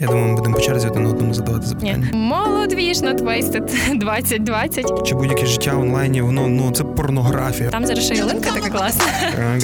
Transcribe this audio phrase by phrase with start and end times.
[0.00, 2.08] Я думаю, ми будемо по черзі один одному задавати запитання.
[2.12, 2.18] Ні.
[2.18, 5.06] Молодвіжно твейстед 2020.
[5.08, 7.70] Чи будь-яке життя онлайні, воно ну це порнографія.
[7.70, 9.04] Там зараз ще ялинка така класна
[9.38, 9.60] Ага.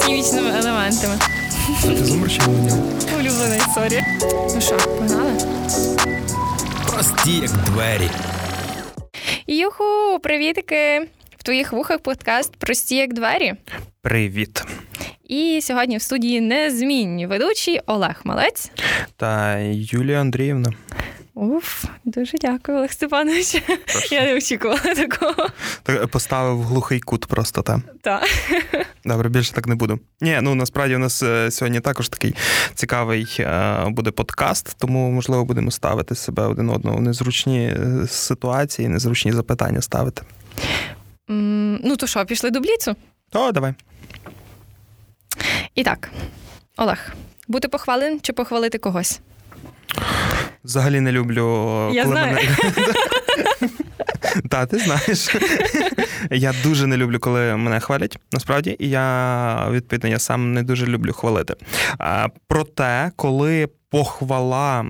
[0.00, 1.14] з хімічними елементами.
[1.84, 2.72] А ти зумер чи не?
[3.18, 4.02] Улюблений сорі.
[4.54, 5.32] Ну що, погнали?
[6.86, 8.08] Прості як двері.
[9.46, 11.08] Юху, привітики!
[11.38, 13.54] В твоїх вухах подкаст Прості як двері.
[14.02, 14.64] Привіт.
[15.30, 18.70] І сьогодні в студії незмінні ведучий Олег Малець.
[19.16, 20.72] Та Юлія Андріївна.
[21.34, 23.62] Уф, дуже дякую, Олег Степанович.
[24.10, 25.48] Я не очікувала такого.
[25.82, 27.82] Так, поставив глухий кут просто там.
[28.00, 28.22] Так.
[29.04, 29.98] Добре, більше так не буду.
[30.20, 32.34] Ні, ну насправді у нас е, сьогодні також такий
[32.74, 38.88] цікавий е, буде подкаст, тому можливо будемо ставити себе один одного в незручні е, ситуації,
[38.88, 40.22] незручні запитання ставити.
[41.30, 42.96] М, Ну то що, пішли до бліцу?
[43.32, 43.74] О, давай.
[45.74, 46.10] І так,
[46.76, 47.12] Олег,
[47.48, 49.20] бути похваленим чи похвалити когось?
[50.64, 51.44] Взагалі не люблю,
[51.92, 52.34] Я коли знаю.
[52.34, 52.48] мене.
[54.50, 55.36] Так, ти знаєш.
[56.30, 60.86] Я дуже не люблю, коли мене хвалять, насправді, і я відповідно я сам не дуже
[60.86, 61.54] люблю хвалити.
[61.98, 64.86] А, Проте, коли похвала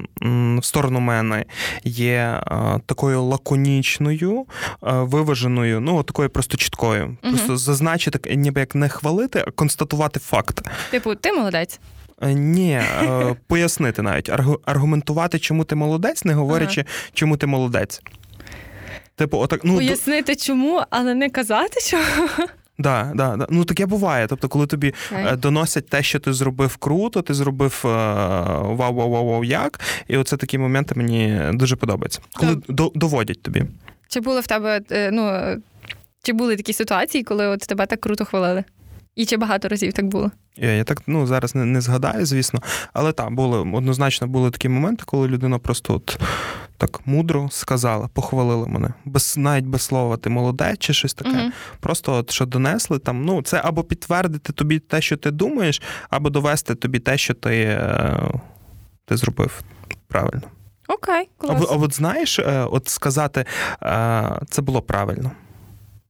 [0.58, 1.44] в сторону мене
[1.84, 2.42] є
[2.86, 4.46] такою лаконічною,
[4.82, 7.16] виваженою, ну такою просто чіткою.
[7.22, 10.60] Просто зазначити, ніби як не хвалити, а констатувати факт.
[10.90, 11.80] Типу, ти молодець.
[12.22, 14.30] Е, Ні, е, пояснити навіть,
[14.64, 18.02] аргументувати, чому ти молодець, не говорячи, чому ти молодець.
[19.16, 22.28] Типу, отак, ну, Пояснити чому, але не казати чого.
[22.80, 23.46] Да, да, да.
[23.50, 24.26] ну таке буває.
[24.26, 29.26] Тобто, коли тобі е, доносять те, що ти зробив круто, ти зробив вау, вау, вау,
[29.26, 29.80] вау, як.
[30.08, 32.20] І оце такі моменти мені дуже подобаються.
[32.34, 33.64] Коли до, доводять тобі.
[34.08, 35.58] Чи були в тебе, е, ну, е,
[36.22, 38.64] чи були такі ситуації, коли от тебе так круто хвалили?
[39.16, 40.30] І чи багато разів так було?
[40.56, 44.68] Я, я так ну зараз не, не згадаю, звісно, але так, були однозначно були такі
[44.68, 46.18] моменти, коли людина просто от
[46.80, 48.88] так мудро сказала, похвалила мене.
[49.04, 51.30] Без навіть без слова ти молодець чи щось таке.
[51.30, 51.52] Мгм.
[51.80, 53.24] Просто от що донесли там.
[53.24, 57.62] Ну, це або підтвердити тобі те, що ти думаєш, або довести тобі те, що ти,
[57.62, 58.20] е,
[59.06, 59.62] ти зробив
[60.08, 60.42] правильно.
[60.88, 61.56] Окей, клас.
[61.56, 63.44] Або, а от знаєш, е, от сказати
[63.82, 65.30] е, це було правильно.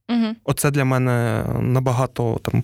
[0.09, 0.35] Угу.
[0.43, 2.63] Оце для мене набагато там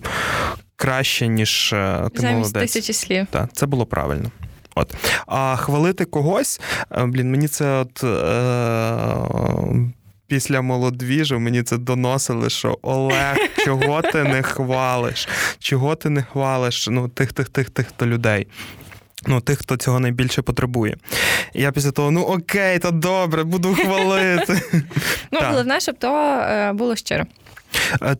[0.76, 2.72] краще, ніж е, ти Замість молодець.
[2.72, 3.26] тисячі слів.
[3.30, 4.30] Так, це було правильно.
[4.78, 4.94] От.
[5.26, 6.60] А хвалити когось,
[6.92, 8.04] е, блін, мені це от.
[8.04, 9.92] Е-
[10.26, 15.28] Після молодвіжу мені це доносили, що Олег, чого ти не хвалиш?
[15.58, 16.88] Чого ти не хвалиш?
[16.90, 18.46] Ну, тих, тих, тих, тих то людей.
[19.26, 20.96] Ну, тих, хто цього найбільше потребує.
[21.54, 24.62] І я після того, ну окей, то добре, буду хвалити.
[25.32, 27.24] Ну, головне, щоб то е, було щиро.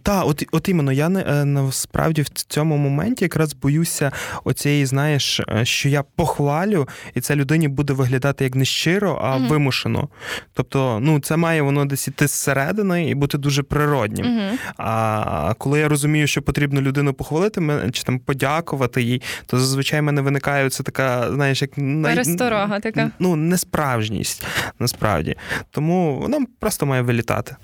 [0.02, 4.12] Так, от, от іменно, я не е, насправді в цьому моменті якраз боюся
[4.44, 9.36] оцієї, знаєш, е, що я похвалю, і це людині буде виглядати як не щиро, а
[9.38, 9.48] Мгм.
[9.48, 10.08] вимушено.
[10.54, 14.26] Тобто, ну, це має воно десь іти зсередини і бути дуже природнім.
[14.26, 14.56] Угу.
[14.76, 20.02] А коли я розумію, що потрібно людину похвалити, чи там подякувати їй, то зазвичай в
[20.02, 23.10] мене виникає це така, знаєш, як най- Пересторога така.
[23.18, 24.46] Ну, несправжність,
[24.78, 25.36] насправді.
[25.70, 27.56] Тому вона просто має вилітати.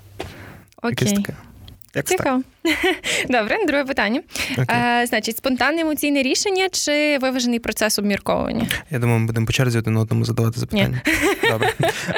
[0.83, 1.33] Якесь таке.
[1.95, 2.05] Як.
[2.05, 2.41] Цікаво.
[3.29, 4.21] Добре, друге питання.
[4.51, 4.75] Окей.
[4.75, 8.67] Е, значить, спонтанне емоційне рішення чи виважений процес обмірковування?
[8.91, 11.01] Я думаю, ми будемо по черзі один одному задавати запитання.
[11.51, 11.73] Добре.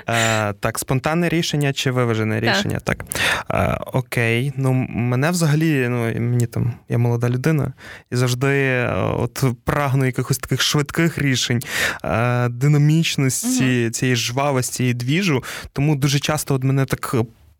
[0.09, 2.79] Е, так, спонтанне рішення чи виважене рішення?
[2.83, 3.05] Так.
[3.51, 4.53] Е, окей.
[4.55, 7.73] Ну, мене взагалі, ну, мені там, я молода людина,
[8.11, 8.83] і завжди
[9.17, 11.61] от прагну якихось таких швидких рішень,
[12.03, 15.43] е, динамічності, цієї жвавості і двіжу.
[15.73, 17.15] Тому дуже часто от мене так.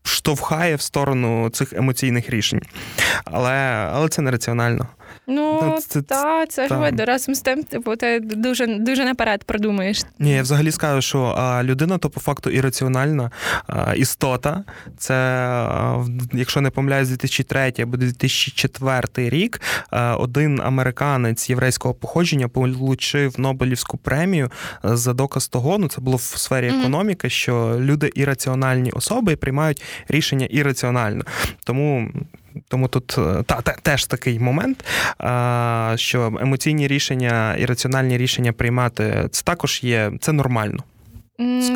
[0.08, 2.62] Штовхає в сторону цих емоційних рішень.
[3.26, 3.52] Але,
[3.94, 4.88] але це нераціонально.
[5.30, 6.78] Ну, Ну, це- та, це ж та.
[6.78, 7.06] видно.
[7.06, 10.04] Разом з тим, типу, ти дуже, дуже наперед продумаєш.
[10.20, 13.32] Ні, я взагалі скажу, що а, людина то по факту ірраціональна
[13.68, 14.64] а, істота.
[14.98, 23.34] Це, а, якщо не помиляюсь, 2003 або 2004 рік а, один американець єврейського походження отримав
[23.38, 24.52] Нобелівську премію
[24.84, 29.82] за доказ того, ну це було в сфері економіки, що люди ірраціональні особи і приймають
[30.08, 31.24] рішення ірраціонально.
[31.64, 32.12] Тому.
[32.68, 34.86] Тому тут е, та, та теж такий момент,
[35.18, 40.84] а, що емоційні рішення і раціональні рішення приймати це також є це нормально.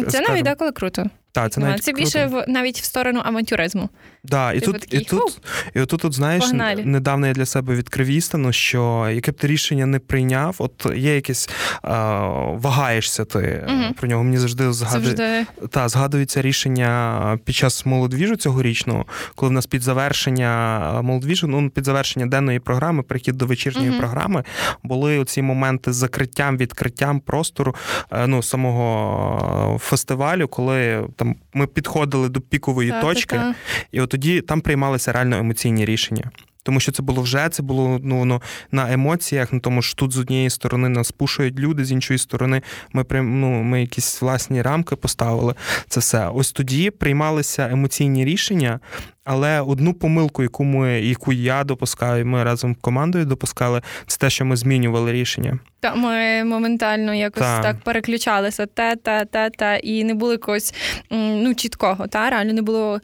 [0.07, 1.05] Це навіть деколи круто.
[1.31, 2.03] Та, це Ну, навіть це круто.
[2.03, 3.89] більше в навіть в сторону авантюризму.
[4.23, 5.41] Да, і Типу тут, такий, і тут,
[5.75, 6.83] і отут, от, знаєш, Погнали.
[6.85, 11.15] недавно я для себе відкрив істину, що яке б ти рішення не прийняв, от є
[11.15, 11.49] якесь
[11.81, 12.19] а,
[12.53, 13.93] вагаєшся ти Мгм.
[13.93, 14.23] про нього.
[14.23, 15.45] Мені завжди згадує, Завжди.
[15.69, 21.85] та, згадується рішення під час молодвіжу цьогорічного, коли в нас під завершення молодвіжу, ну під
[21.85, 23.99] завершення денної програми, перехід до вечірньої Мгм.
[23.99, 24.43] програми,
[24.83, 27.75] були оці моменти з закриттям, відкриттям простору
[28.11, 33.55] е, ну, самого е, фестивалю, коли там ми підходили до пікової Та, точки, та, та.
[33.91, 36.31] і от тоді там приймалися реально емоційні рішення.
[36.63, 38.41] Тому що це було вже, це було ну, воно
[38.71, 42.61] на емоціях, на тому що тут з однієї сторони нас пушують люди, з іншої сторони
[42.93, 45.55] ми ну, ми якісь власні рамки поставили.
[45.87, 46.27] Це все.
[46.27, 48.79] Ось тоді приймалися емоційні рішення,
[49.23, 54.17] але одну помилку, яку ми, яку я допускаю, і ми разом з командою допускали, це
[54.17, 55.59] те, що ми змінювали рішення.
[55.79, 57.61] Та ми моментально якось Та.
[57.61, 60.73] так переключалися, те, те, те, те, і не було якогось
[61.11, 63.01] ну, чіткого, та реально не було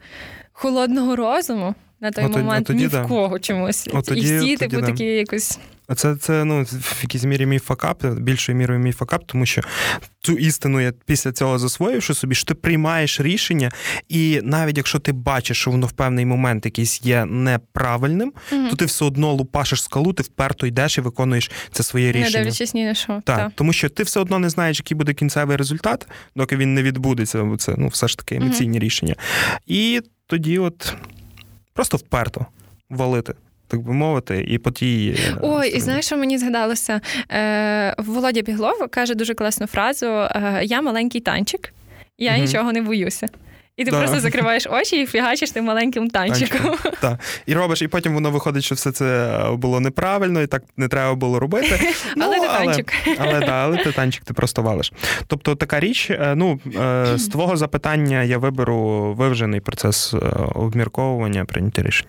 [0.58, 1.74] холодного розуму.
[2.00, 3.88] На той От момент тоді ні в кого чомусь.
[3.92, 5.58] От і всі, тоді типу, такі якось.
[5.96, 9.62] Це, це ну, в якійсь мірі мій факап, більшою мірою мій факап, тому що
[10.20, 13.70] цю істину я після цього засвоївши собі, що ти приймаєш рішення,
[14.08, 18.68] і навіть якщо ти бачиш, що воно в певний момент якийсь є неправильним, Мгм.
[18.70, 22.38] то ти все одно лупашиш скалу, ти вперто йдеш і виконуєш це своє Не рішення.
[22.38, 23.22] дивлячись ні на що.
[23.24, 23.50] Так, Та.
[23.54, 26.06] тому що ти все одно не знаєш, який буде кінцевий результат,
[26.36, 29.14] доки він не відбудеться, бо це ну, все ж таки емоційні рішення.
[29.66, 30.94] І тоді, от
[31.74, 32.46] просто вперто
[32.90, 33.34] валити,
[33.68, 35.16] так би мовити, і по тій.
[35.28, 37.00] е, Ой, і знаєш, що мені згадалося?
[37.30, 41.72] Е, Володя Біглов каже дуже класну фразу: е, Я маленький танчик,
[42.18, 42.40] я Мгм.
[42.40, 43.26] нічого не боюся.
[43.76, 43.98] І ти Да.
[43.98, 46.76] просто закриваєш очі і фігачиш тим маленьким танчиком.
[47.00, 47.18] Так.
[47.46, 51.14] І робиш, і потім воно виходить, що все це було неправильно, і так не треба
[51.14, 51.80] було робити.
[52.20, 52.92] Але Ну, не танчик.
[53.18, 54.92] Але, да, але ти танчик ти просто валиш.
[55.26, 60.18] Тобто така річ, е, ну, е, з твого запитання я виберу вивжений процес е,
[60.54, 62.06] обмірковування, прийняття рішень.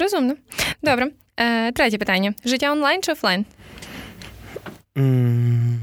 [0.00, 0.34] Розумно.
[0.82, 1.10] Добре.
[1.36, 3.44] Е, Третє питання: життя онлайн чи офлайн?
[4.96, 5.78] Mm,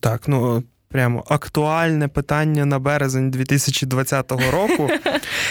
[0.00, 0.62] Так, ну.
[0.92, 4.90] Прямо актуальне питання на березень 2020 року.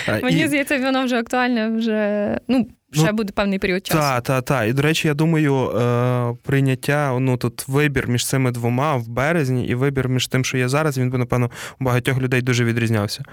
[0.08, 4.00] Е, Мені здається, воно вже актуальне, вже ну, ще Ну, буде певний період часу.
[4.00, 4.70] Так, так, так.
[4.70, 9.68] І до речі, я думаю, е, прийняття, ну тут вибір між цими двома в березні
[9.68, 11.52] і вибір між тим, що є зараз, він би, напевно,
[11.82, 13.24] у багатьох людей дуже відрізнявся.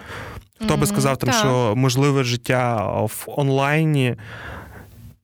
[0.65, 1.39] Хто би сказав, там, так.
[1.39, 4.17] що можливе життя в онлайні,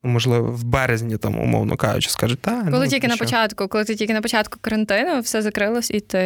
[0.03, 3.85] можливо, в березні, там, умовно кажучи, скаже, та Коли ну, тільки на що?» початку, коли
[3.85, 6.17] ти тільки на початку карантину, все закрилось, і ти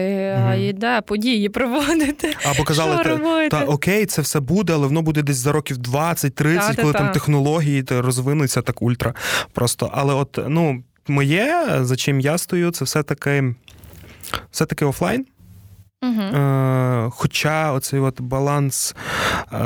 [0.47, 2.35] а, йде події проводити.
[2.45, 5.77] Або казали, що та, та окей, це все буде, але воно буде десь за років
[5.77, 6.93] 20-30, коли Та-та-та.
[6.93, 9.13] там технології та, розвинуться так ультра.
[9.53, 9.91] Просто.
[9.93, 13.55] Але от, ну, моє, за чим я стою, це все-таки,
[14.51, 15.25] все-таки офлайн.
[16.03, 17.11] Угу.
[17.11, 18.95] Хоча оцей от баланс,
[19.51, 19.57] е,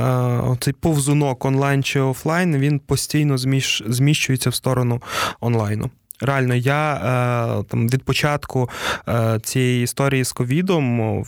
[0.47, 5.01] оцей повзунок онлайн чи офлайн, він постійно зміщ, зміщується в сторону
[5.39, 5.89] онлайну.
[6.21, 8.69] Реально, я е, там від початку
[9.43, 11.25] цієї історії з ковідом.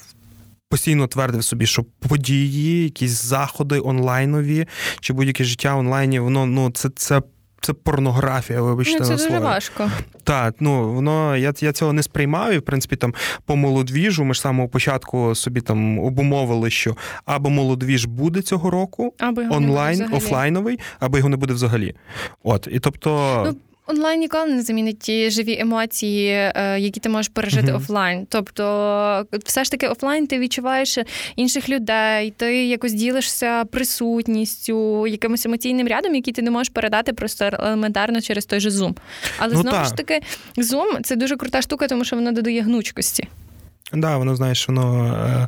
[0.69, 4.67] Постійно твердив собі, що події, якісь заходи онлайнові
[4.99, 7.21] чи будь-яке життя онлайні, воно ну це, це,
[7.63, 9.89] це порнографія, вибачте, Ну, це на дуже важко.
[10.23, 12.53] Так, ну воно я, я цього не сприймаю.
[12.53, 13.13] І в принципі там
[13.45, 16.95] по молодвіжу ми ж самого початку собі там обумовили, що
[17.25, 21.95] або молодвіж буде цього року, Або онлайн, офлайновий, або його не буде взагалі.
[22.43, 23.43] От, і тобто.
[23.45, 23.55] Ну,
[23.87, 27.75] Онлайн ніколи не замінить ті живі емоції, е, які ти можеш пережити Мгм.
[27.75, 28.25] офлайн.
[28.29, 30.97] Тобто, все ж таки, офлайн ти відчуваєш
[31.35, 37.49] інших людей, ти якось ділишся присутністю, якимось емоційним рядом, який ти не можеш передати просто
[37.53, 38.93] елементарно через той же Zoom.
[39.37, 39.83] Але Ну, знову та.
[39.83, 40.19] ж таки,
[40.57, 43.27] Zoom це дуже крута штука, тому що вона додає гнучкості.
[43.91, 45.47] Да, воно знаєш, воно е,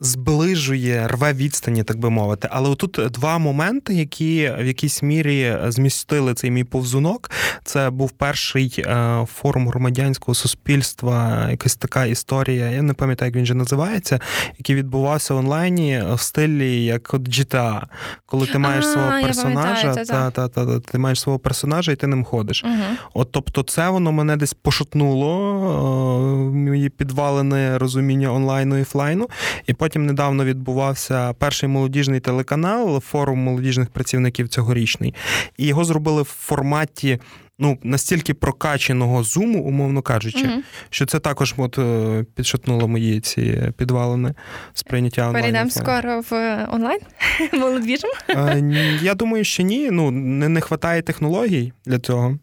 [0.00, 2.48] зближує, рве відстані, так би мовити.
[2.50, 7.30] Але отут два моменти, які в якійсь мірі змістили цей мій повзунок.
[7.64, 12.70] Це був перший е, форум громадянського суспільства, якась така історія.
[12.70, 14.20] Я не пам'ятаю, як він же називається,
[14.58, 17.82] який відбувався онлайні в стилі як от GTA.
[18.26, 21.92] Коли ти маєш А, свого персонажа, пам'ятаю, та, та, та, та, ти маєш свого персонажа,
[21.92, 22.64] і ти ним ходиш.
[22.64, 22.72] Угу.
[23.14, 26.88] От тобто, це воно мене десь пошатнуло, е, мої
[27.34, 29.28] підвалене розуміння онлайну і офлайну.
[29.66, 35.14] І потім недавно відбувався перший молодіжний телеканал, форум молодіжних працівників цьогорічний.
[35.56, 37.18] І його зробили в форматі.
[37.58, 40.62] Ну, настільки прокаченого зуму, умовно кажучи, Угу.
[40.90, 44.34] що це також от, е, підшатнуло мої ці підвалини
[44.72, 45.42] сприйняття онлайн.
[45.44, 46.98] Перейдемо скоро в е, онлайн
[47.52, 48.10] молодвіжем.
[48.30, 49.90] Е, Я думаю, що ні.
[49.90, 52.38] Ну не, не вистачає технологій для цього,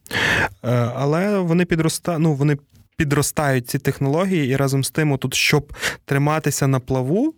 [0.95, 2.17] але вони підроста...
[2.19, 2.57] ну, вони
[3.01, 5.73] підростають ці технології, і разом з тим, отут, щоб
[6.05, 7.33] триматися на плаву,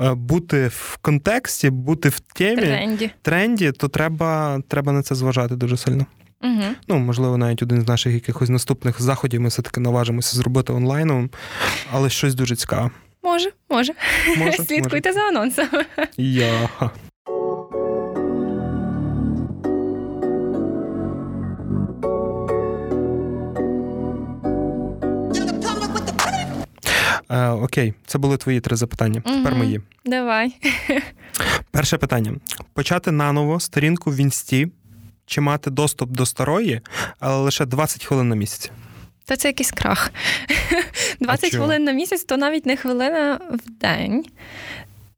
[0.00, 3.10] е, бути в контексті, бути в темі Тренді.
[3.22, 6.06] тренді, то треба, треба на це зважати дуже сильно.
[6.42, 6.62] Угу.
[6.88, 11.30] Ну, можливо, навіть один з наших якихось наступних заходів ми все-таки наважимося зробити онлайном,
[11.92, 12.90] але щось дуже цікаве.
[13.22, 13.92] Може, може.
[14.38, 15.68] Може, Слідкуйте за анонсом.
[16.16, 16.68] Я.
[27.32, 29.22] Е, окей, це були твої три запитання.
[29.26, 29.80] Тепер мої.
[30.04, 30.56] Давай.
[31.70, 32.34] Перше питання:
[32.74, 34.68] почати наново сторінку в інсті
[35.26, 36.80] чи мати доступ до старої,
[37.18, 38.70] але лише 20 хвилин на місяць.
[39.24, 40.10] Та це якийсь крах.
[41.20, 41.64] 20 чого?
[41.64, 44.24] хвилин на місяць то навіть не хвилина в день.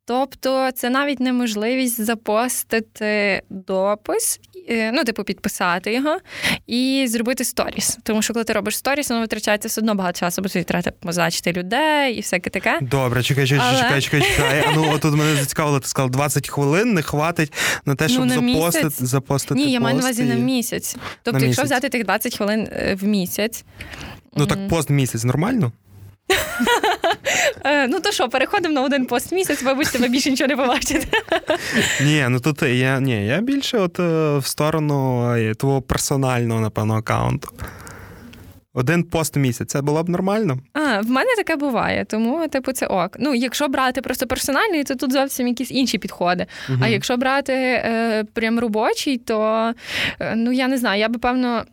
[0.07, 6.19] Тобто це навіть неможливість запостити допис, е, ну, типу, підписати його
[6.67, 7.99] і зробити сторіс.
[8.03, 10.91] Тому що коли ти робиш сторіс, воно витрачається все одно багато часу, бо тобі треба
[11.01, 12.79] позначити людей і всяке таке.
[12.83, 14.65] Добре, чекай, чекай, Але- чекай, чекай, чекай.
[14.69, 17.53] А ну отут мене зацікавило, ти сказав, 20 хвилин не хватить
[17.87, 19.55] на те, Ну, щоб на запостити, запостити.
[19.55, 20.97] Ні, я маю на увазі і- на місяць.
[21.23, 23.65] Тобто, На якщо взяти тих 20 хвилин е, в місяць.
[24.37, 25.73] Ну так пост місяць нормально?
[27.65, 31.07] Е, Ну то що, переходимо на один пост місяць, вибачте, ви більше нічого не побачите.
[32.05, 36.95] Ні, ну тут я ні, я більше от е, в сторону е, твого персонального, напевно,
[36.95, 37.49] аккаунту.
[38.77, 39.69] Один пост в місяць.
[39.69, 40.59] Це було б нормально?
[40.73, 43.17] А, в мене таке буває, тому типу це ок.
[43.21, 46.47] Ну, якщо брати просто персональний, то тут зовсім якісь інші підходи.
[46.81, 49.73] А якщо брати е, прям робочий, то
[50.21, 51.65] е, ну я не знаю, я би певно.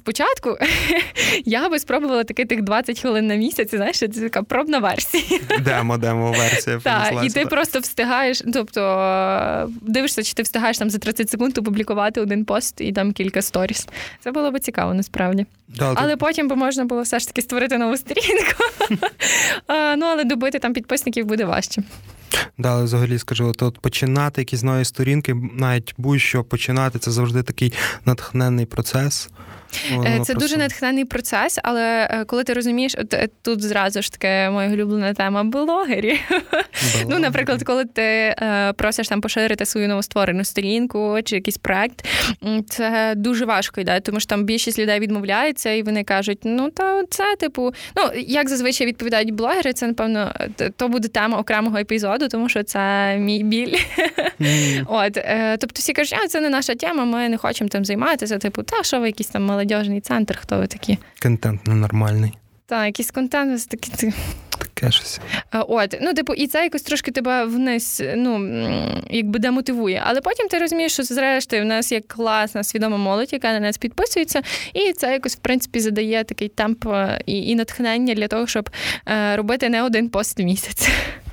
[0.00, 0.56] Спочатку
[1.44, 5.40] я би спробувала таки тих 20 хвилин на місяць, знаєш, це така пробна версія.
[5.60, 6.80] Демо, демо версія.
[6.84, 11.58] Так, і ти просто встигаєш, тобто е, дивишся, чи ти встигаєш там за 30 секунд
[11.58, 13.88] опублікувати один пост і там кілька сторіс.
[14.20, 15.46] Це було би цікаво насправді.
[15.68, 18.64] Да, Але тут- потім би можна було все ж таки створити нову сторінку.
[19.96, 21.82] Ну, але добити там підписників буде важче.
[22.58, 27.42] Да, але взагалі скажу, от, от починати якісь нові сторінки, навіть будь-що починати, це завжди
[27.42, 27.72] такий
[28.04, 29.28] натхненний процес.
[29.90, 34.02] Воно Е, Це дуже натхненний процес, але е, коли ти розумієш, от е, тут зразу
[34.02, 36.18] ж таки моя улюблена тема блогерів.
[37.08, 38.36] Ну, наприклад, коли ти
[38.76, 42.08] просиш там поширити свою новостворену сторінку чи якийсь проект,
[42.68, 47.04] це дуже важко йде, тому що там більшість людей відмовляється, і вони кажуть: ну та
[47.10, 50.34] це, типу, ну як зазвичай відповідають блогери, це напевно
[50.76, 53.76] то буде тема окремого епізоду, тому що це мій біль.
[54.86, 55.12] От,
[55.58, 58.38] тобто всі кажуть, а це не наша тема, ми не хочемо тим займатися.
[58.38, 60.98] Типу, та що ви якийсь там молодіжний центр, хто ви такі?
[61.22, 62.32] Контент ненормальний.
[62.66, 63.92] Та, якийсь контент, ось такі.
[63.92, 64.12] ти-
[64.58, 65.20] Таке щось.
[65.52, 68.38] От, ну, типу, і це якось трошки тебе вниз, ну
[69.10, 70.02] якби демотивує.
[70.06, 73.78] Але потім ти розумієш, що зрештою в нас є класна свідома молодь, яка на нас
[73.78, 74.42] підписується,
[74.74, 78.70] і це якось в принципі задає такий темп е, і, і натхнення для того, щоб
[79.08, 80.88] е, робити не один пост в місяць.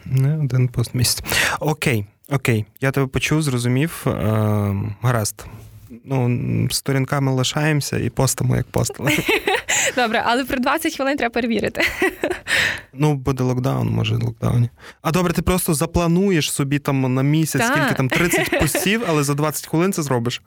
[0.05, 1.23] Не один пост в місяць.
[1.59, 2.65] Окей, окей.
[2.81, 4.03] Я тебе почув, зрозумів.
[4.07, 4.11] Е,
[5.01, 5.45] гаразд.
[6.09, 9.11] Ну, сторінками лишаємося і постимо, як постили.
[9.95, 11.81] Добре, але про 20 хвилин треба перевірити.
[12.93, 14.69] Ну, буде локдаун, може, локдауні.
[15.01, 19.33] А добре, ти просто заплануєш собі там на місяць, скільки там 30 постів, але за
[19.33, 20.41] 20 хвилин це зробиш.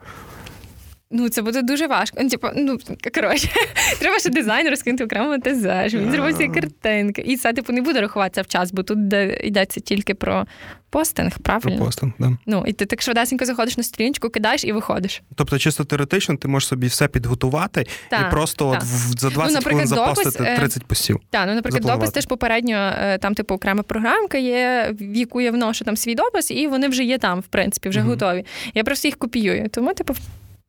[1.13, 2.19] Ну, це буде дуже важко.
[2.23, 2.79] Ну, типу, ну
[3.15, 3.49] коротше,
[4.01, 7.23] треба ще дизайн розкинути окремо монтажа, щоб він зробив всі картинки.
[7.27, 8.99] І це, типу, не буде рахуватися в час, бо тут
[9.45, 10.47] йдеться тільки про
[10.91, 12.37] постинг, Про постинг, да.
[12.47, 15.23] Ну, і ти так швидесенько заходиш на сторіночку, кидаєш і виходиш.
[15.35, 19.55] Тобто, чисто теоретично, ти можеш собі все підготувати Так, і просто от в- за 20
[19.55, 21.21] наприклад, хвилин запостити е, 30 постів.
[21.31, 22.07] Так, ну, наприклад, Запланувати.
[22.07, 26.15] допис теж попередньо, е, там, типу, окрема програмка є, в яку я вношу там свій
[26.15, 28.09] допис, і вони вже є там, в принципі, вже Мгм.
[28.09, 28.45] готові.
[28.75, 29.69] Я просто їх копіюю.
[29.69, 30.15] Тому, типу,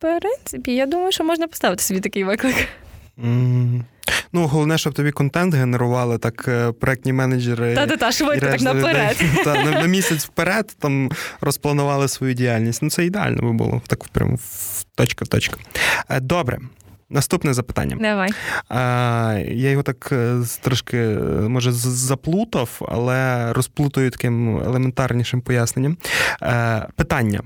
[0.01, 2.55] принципі, я думаю, що можна поставити собі такий виклик.
[3.23, 3.85] М.
[4.33, 7.75] Ну, головне, щоб тобі контент генерували, так е, проектні менеджери.
[7.75, 9.15] Та-та-та, швидко, так наперед.
[9.21, 12.81] людей, та, на, на місяць вперед там розпланували свою діяльність.
[12.81, 13.81] Ну, це ідеально би було.
[13.87, 15.59] Так прямо в точка в точку.
[16.09, 16.59] Е, Добре.
[17.09, 17.97] Наступне запитання.
[17.99, 18.29] Давай.
[18.69, 25.97] А, я його так е, трошки, е, може, заплутав, але розплутаю таким елементарнішим поясненням.
[26.43, 27.41] Е, питання: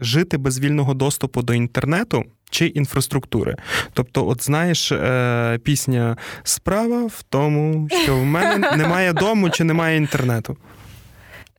[0.00, 3.56] жити без вільного доступу до інтернету чи інфраструктури?
[3.92, 9.96] Тобто, от знаєш, е, пісня Справа в тому, що в мене немає дому чи немає
[9.96, 10.56] інтернету.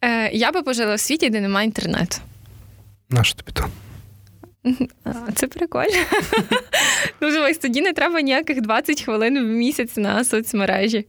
[0.01, 2.17] Е, я би пожила в світі, де немає інтернету.
[3.09, 3.65] Нащо тобі то?
[5.35, 5.91] Це прикольно.
[7.21, 11.05] ну, дивись, тоді не треба ніяких 20 хвилин в місяць на соцмережі.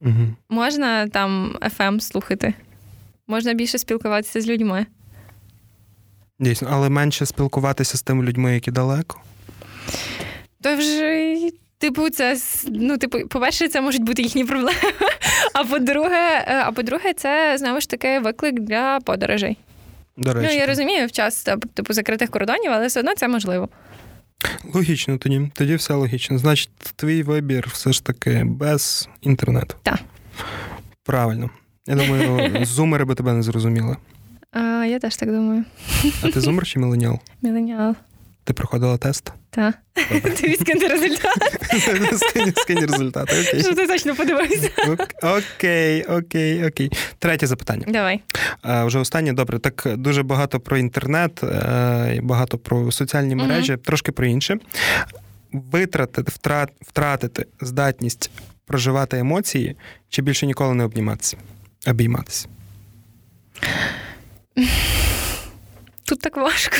[0.00, 0.36] Угу.
[0.48, 2.54] Можна там FM слухати.
[3.26, 4.86] Можна більше спілкуватися з людьми.
[6.40, 9.20] Дійсно, але менше спілкуватися з тими людьми, які далеко.
[10.62, 11.34] То вже
[11.78, 14.78] Типу, це ну, типу, по-перше, це можуть бути їхні проблеми.
[15.54, 19.56] А по-друге, е, а по-друге, це знову ж таки виклик для подорожей.
[20.16, 23.68] До речі, ну я розумію в час типу закритих кордонів, але все одно це можливо.
[24.74, 25.50] Логічно тоді.
[25.54, 26.38] Тоді все логічно.
[26.38, 29.74] Значить, твій вибір все ж таки без інтернету.
[29.82, 29.98] Так.
[31.04, 31.50] Правильно.
[31.86, 33.96] Я думаю, зумери би тебе не зрозуміли.
[34.52, 35.64] А, Я теж так думаю.
[36.22, 37.18] А ти зумер чи міленіал?
[37.42, 37.94] Міленіал.
[38.44, 39.32] Ти проходила тест?
[39.50, 39.74] Так.
[40.40, 41.58] Ти відскинь результат.
[42.56, 43.40] Скинь результати.
[43.40, 43.60] Окей.
[43.60, 44.70] Що ти точно подивився?
[45.22, 46.92] Окей, окей, окей.
[47.18, 47.84] Третє запитання.
[47.88, 48.20] Давай.
[48.62, 49.58] А, Вже останнє, добре.
[49.58, 53.82] Так дуже багато про інтернет, е, багато про соціальні мережі, угу.
[53.84, 54.58] трошки про інше.
[55.52, 58.30] Витратити, втрат, втратити здатність
[58.66, 59.76] проживати емоції
[60.08, 61.36] чи більше ніколи не обніматися,
[61.86, 62.48] обійматися.
[66.04, 66.76] Тут так важко.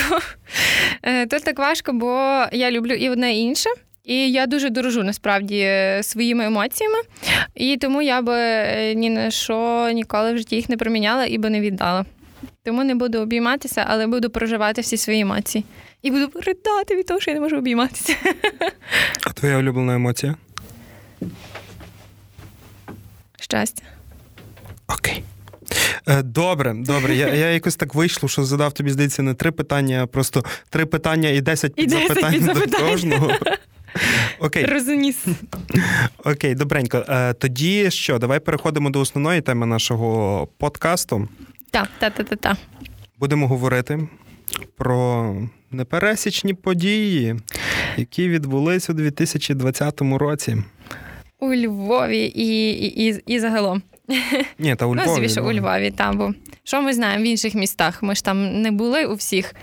[1.03, 3.69] Е, тут так важко, бо я люблю і одне і інше.
[4.03, 5.69] І я дуже дорожу насправді
[6.01, 6.97] своїми емоціями,
[7.55, 11.37] і тому я би е, ні на що ніколи в житті їх не проміняла і
[11.37, 12.05] би не віддала.
[12.63, 15.63] Тому не буду обійматися, але буду проживати всі свої емоції.
[16.01, 18.15] І буду ридати від того, що я не можу обійматися.
[19.27, 20.35] А твоя улюблена емоція?
[23.39, 23.83] Щастя.
[24.87, 25.23] Окей.
[26.07, 27.15] Е, добре, добре.
[27.15, 30.85] Я я якось так вийшло, що задав тобі, здається, не три питання, а просто три
[30.85, 33.31] питання і десять підзапитань до кожного.
[34.39, 34.65] Окей.
[34.65, 35.25] Розуміс.
[36.23, 37.05] Окей, добренько.
[37.09, 41.27] Е, тоді що, давай переходимо до основної теми нашого подкасту.
[41.71, 42.57] Так, так, так, так.
[43.19, 44.07] Будемо говорити
[44.77, 45.35] про
[45.71, 47.35] непересічні події,
[47.97, 50.57] які відбулись у 2020 році.
[51.39, 53.81] У Львові і і, і, і загалом.
[54.59, 55.21] Ні, та у ну, Львові.
[55.21, 56.17] Ну, звісно, у Львові там.
[56.17, 58.03] Бо що ми знаємо в інших містах?
[58.03, 59.55] Ми ж там не були у всіх.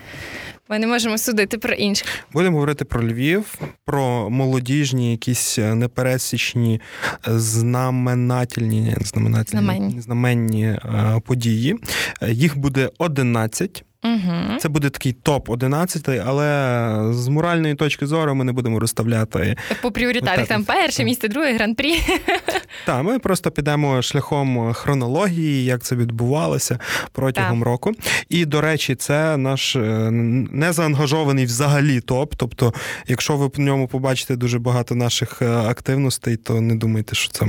[0.69, 2.09] Ми не можемо судити про інших.
[2.33, 6.81] Будемо говорити про Львів, про молодіжні, якісь е, непересічні,
[7.29, 11.77] е, знаменательні, знаменательні знаменні е, події.
[12.29, 13.85] Їх буде 11.
[14.05, 14.59] Угу.
[14.59, 19.91] Це буде такий топ 11 але з моральної точки зору ми не будемо розставляти по
[19.91, 20.47] пріоритетах.
[20.47, 21.97] Там перше місце, друге гран-прі.
[22.87, 26.79] Так, ми просто підемо шляхом хронології, як це відбувалося
[27.13, 27.67] протягом так.
[27.67, 27.93] року.
[28.29, 29.81] І до речі, це наш е,
[30.51, 32.35] незаангажований взагалі топ.
[32.37, 32.75] Тобто,
[33.07, 37.47] якщо ви в ньому побачите дуже багато наших е, активностей, то не думайте, що це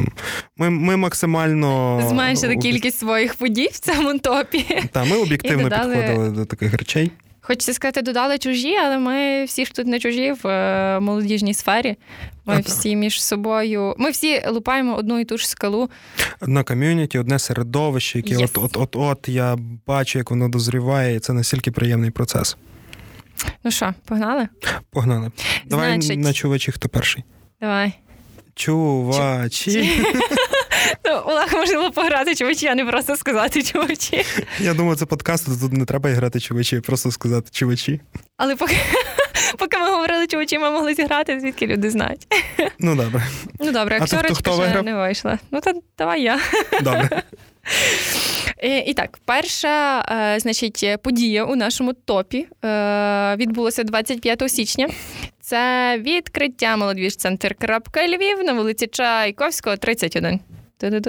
[0.57, 4.65] ми ми максимально зменшили кількість своїх подій в цьому топі.
[4.91, 7.11] Так, ми об'єктивно підходили до таких речей.
[7.41, 11.95] Хочеться сказати, додали чужі, але ми всі ж тут не чужі в е, молодіжній сфері.
[12.45, 13.95] Ми всі між собою.
[13.97, 15.89] Ми всі лупаємо одну і ту ж скалу.
[16.41, 18.63] Одна ком'юніті, одне середовище, яке yes.
[18.63, 19.57] от-от-от я
[19.87, 22.57] бачу, як воно дозріває, і це настільки приємний процес.
[23.63, 24.47] Ну що, погнали?
[24.91, 25.31] Погнали.
[25.65, 26.19] Давай Значить...
[26.19, 27.23] на чувачі, хто перший.
[27.61, 27.93] Давай.
[28.55, 30.03] Чувачі.
[31.05, 34.25] Ну, Олег можливо пограти чувачі, а не просто сказати чувачі.
[34.59, 38.01] Я думаю, це подкаст, тут не треба грати чувачі, просто сказати чувачі.
[38.37, 38.75] Але поки
[39.57, 42.27] поки ми говорили чувачі, ми могли зіграти, звідки люди знають.
[42.79, 43.23] Ну добре.
[43.59, 44.85] Ну добре, акторочка ще виграв?
[44.85, 45.39] не вийшла.
[45.51, 46.39] Ну то давай я.
[46.81, 47.23] Добре.
[48.63, 54.89] І, і так, перша е, значить, подія у нашому топі е, відбулася 25 січня.
[55.41, 60.39] Це відкриття молодіж центр Крапка Львів на вулиці Чайковського, 31.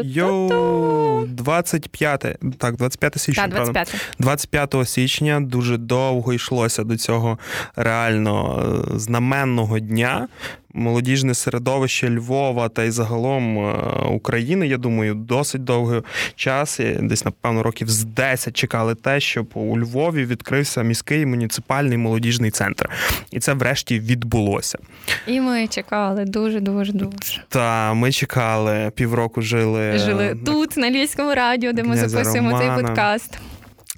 [0.05, 2.27] Йоу, 25
[2.59, 3.43] так, 25 січня.
[3.43, 3.95] Так, 25.
[4.19, 7.39] 25 січня дуже довго йшлося до цього
[7.77, 10.29] реально е, знаменного дня
[10.75, 13.73] молодіжне середовище Львова та й загалом е,
[14.09, 16.03] України, я думаю, досить довгий
[16.37, 22.51] час, десь, напевно, років з 10 чекали те, щоб у Львові відкрився міський муніципальний молодіжний
[22.51, 22.91] центр.
[23.31, 24.79] І це врешті відбулося.
[25.27, 27.43] І ми чекали дуже, дуже, дуже.
[27.49, 29.99] Та ми чекали, півроку жили.
[29.99, 32.77] Жили тут, на Львівському радіо, де ми записуємо Романа.
[32.77, 33.39] цей подкаст.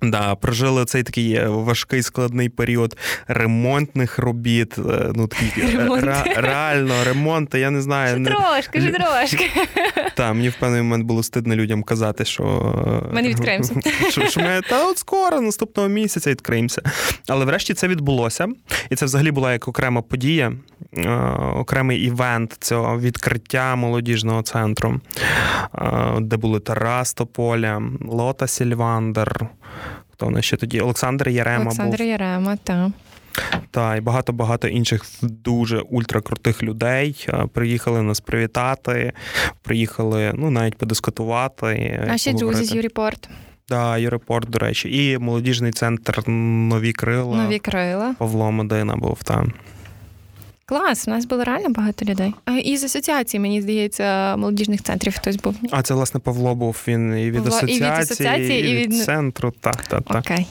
[0.03, 2.97] Да, прожили цей такий е, важкий складний період
[3.29, 4.79] ремонтних робіт.
[4.79, 7.55] Е, ну такий е, ре, реально ремонт.
[7.55, 8.25] Я не знаю.
[8.25, 9.51] Ще трошки, ще трошки.
[10.15, 12.45] Так, мені в певний момент було стидно людям казати, що
[13.13, 13.75] ми не відкриємося.
[14.11, 16.83] Що, що ми та от скоро, наступного місяця відкриємося.
[17.29, 18.49] Але врешті це відбулося,
[18.91, 20.53] і це взагалі була як окрема подія,
[21.55, 25.01] окремий івент цього відкриття молодіжного центру,
[26.21, 29.49] де були Тарас Тополя, Лота Сільвандер.
[30.21, 30.81] Хто в нас ще тоді?
[30.81, 32.07] Олександр Ярема Олександр був.
[32.07, 32.89] Ярема, так.
[33.71, 39.13] Та і багато-багато інших дуже ультракрутих людей приїхали нас привітати,
[39.63, 42.05] приїхали ну навіть подискутувати.
[42.07, 43.29] Наші друзі з Юріпорт.
[43.69, 47.37] Да, Юрипорт, до речі, і молодіжний центр Нові Крила.
[47.37, 48.15] Нові Крила.
[48.19, 49.53] Павло Медина був там.
[50.71, 52.35] Клас, у нас було реально багато людей.
[52.65, 55.55] І з асоціації, мені здається, молодіжних центрів хтось був.
[55.71, 58.75] А це, власне, Павло був він і від Павло, і від асоціації, асоціації, і і
[58.75, 59.53] від від- центру.
[59.61, 60.19] Так, так, так.
[60.19, 60.47] Окей.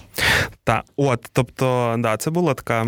[0.63, 2.87] Та, от, тобто, да, це була така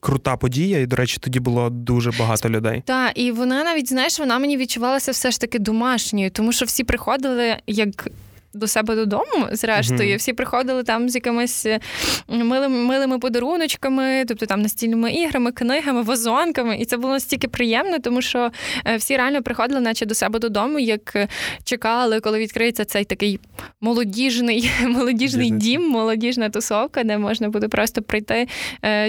[0.00, 2.82] крута подія, і, до речі, тоді було дуже багато людей.
[2.86, 6.84] Так, і вона навіть, знаєш, вона мені відчувалася все ж таки домашньою, тому що всі
[6.84, 8.08] приходили як.
[8.56, 10.18] До себе додому, зрештою, Мгм.
[10.18, 11.80] всі приходили там з якимись е,
[12.28, 16.76] милими, милими подаруночками, тобто там настільними іграми, книгами, вазонками.
[16.76, 18.50] І це було настільки приємно, тому що
[18.86, 21.28] е, всі реально приходили, наче до себе додому, як е,
[21.64, 23.40] чекали, коли відкриється цей такий
[23.80, 28.48] молодіжний, молодіжний дім, молодіжна тусовка, де можна буде просто прийти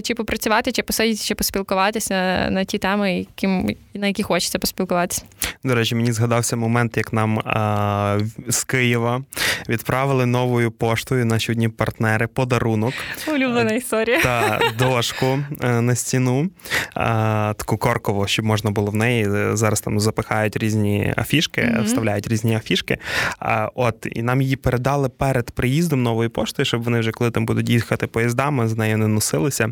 [0.03, 5.23] чи попрацювати, чи посидіти, чи поспілкуватися на ті теми, яким, на які хочеться поспілкуватися.
[5.63, 9.23] До речі, мені згадався момент, як нам а, з Києва
[9.69, 12.93] відправили новою поштою наші одні партнери подарунок
[13.27, 14.21] Улюблена історія.
[14.21, 16.49] та дошку е, на стіну,
[17.57, 19.23] таку коркову, щоб можна було в неї.
[19.29, 21.83] е, Зараз там запихають різні афішки, Мгм.
[21.83, 22.97] вставляють різні афішки.
[23.75, 27.69] От, і нам її передали перед приїздом нової пошти, щоб вони вже коли там будуть
[27.69, 29.69] їхати поїздами, з нею не носилися.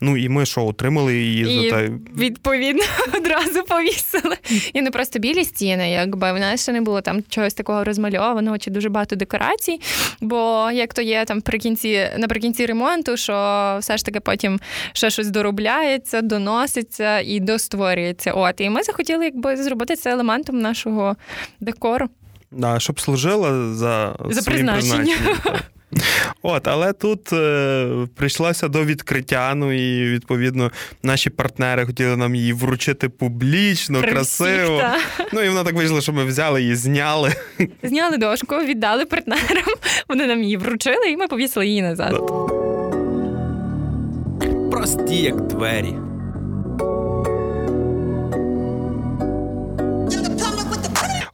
[0.00, 1.90] Ну і ми що, отримали її І те.
[2.18, 2.82] відповідно
[3.18, 4.36] одразу повісили.
[4.72, 8.58] І не просто білі стіни, якби в нас ще не було там чогось такого розмальованого
[8.58, 9.80] чи дуже багато декорацій.
[10.20, 13.32] Бо як то є там прикінці, наприкінці ремонту, що
[13.80, 14.60] все ж таки потім
[14.92, 18.32] ще щось доробляється, доноситься і достворюється.
[18.32, 21.16] От і ми захотіли якби зробити це елементом нашого
[21.60, 22.08] декору.
[22.50, 25.18] Да, щоб служила за, За призначенням.
[26.42, 29.54] От, але тут е, прийшлося до відкриття.
[29.54, 30.70] Ну і відповідно
[31.02, 34.76] наші партнери хотіли нам її вручити публічно, При красиво.
[34.76, 35.26] всіх.
[35.32, 37.32] Ну і воно так вийшло, що ми взяли її, зняли.
[37.82, 39.64] Зняли дошку, віддали партнерам.
[40.08, 42.12] Вони нам її вручили, і ми повісили її назад.
[44.70, 45.94] Прості як двері.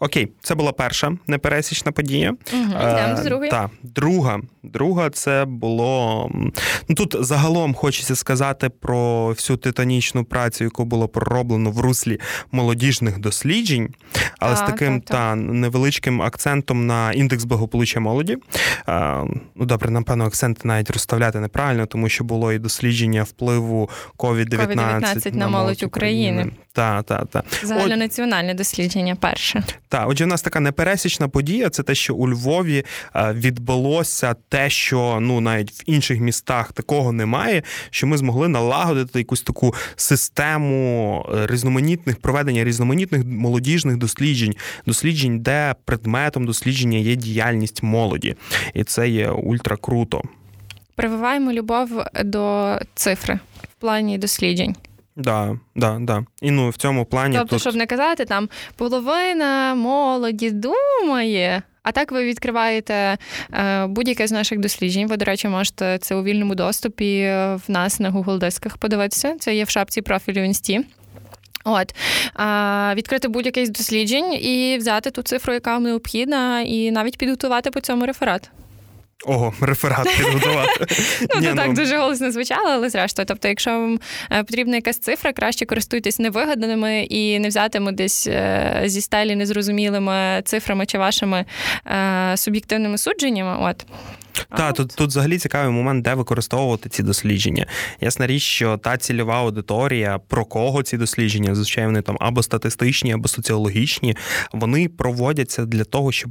[0.00, 2.34] Окей, це була перша непересічна подія.
[2.52, 2.72] Угу,
[3.16, 3.50] до другої.
[3.50, 4.40] Так, друга.
[4.62, 6.30] Друга це було.
[6.88, 12.20] Ну тут загалом хочеться сказати про всю титанічну працю, яку було пророблено в руслі
[12.52, 13.88] молодіжних досліджень,
[14.38, 15.16] але з таким так, так.
[15.16, 18.36] та невеличким акцентом на індекс благополуччя молоді.
[18.86, 24.76] А, ну добре, напевно, акценти навіть розставляти неправильно, тому що було і дослідження впливу COVID-19,
[24.76, 26.50] COVID-19 на молодь України.
[26.72, 27.44] Так, так, так.
[27.62, 29.62] Загальнонаціональне дослідження перше.
[29.88, 31.70] Так, отже, в нас така непересічна подія.
[31.70, 37.12] Це те, що у Львові е, відбулося те, що ну навіть в інших містах такого
[37.12, 37.62] немає.
[37.90, 44.54] Що ми змогли налагодити якусь таку систему е, різноманітних проведення різноманітних молодіжних досліджень,
[44.86, 48.36] досліджень, де предметом дослідження є діяльність молоді,
[48.74, 50.22] і це є ультра круто.
[50.94, 51.88] Прививаємо любов
[52.24, 54.76] до цифри в плані досліджень.
[55.18, 56.24] Да, да, да.
[56.42, 61.62] І ну в цьому плані тобто, тут щоб не казати, там половина молоді думає.
[61.82, 63.18] А так ви відкриваєте
[63.52, 65.08] е, будь-яке з наших досліджень.
[65.08, 69.36] Ви, до речі, можете це у вільному доступі в нас на Google дисках подивитися.
[69.40, 70.84] Це є в шапці профілю Інсті.
[71.64, 71.94] От
[72.34, 77.70] а, відкрити будь-яке з досліджень і взяти ту цифру, яка вам необхідна, і навіть підготувати
[77.70, 78.50] по цьому реферат.
[79.24, 80.86] Ого, реферат підготувати.
[81.34, 83.26] Ну, то так дуже голосно звучало, але зрештою.
[83.26, 84.00] Тобто, якщо вам
[84.32, 90.42] е, потрібна якась цифра, краще користуйтесь невигаданими і не взятими десь е, зі стелі незрозумілими
[90.44, 91.44] цифрами чи вашими
[91.86, 93.56] е, суб'єктивними судженнями.
[93.60, 93.86] От.
[94.56, 97.66] Так, тут, тут взагалі цікавий момент, де використовувати ці дослідження.
[98.00, 103.12] Ясна річ, що та цільова аудиторія, про кого ці дослідження, звичайно, вони там або статистичні,
[103.12, 104.16] або соціологічні,
[104.52, 106.30] вони проводяться для того, щоб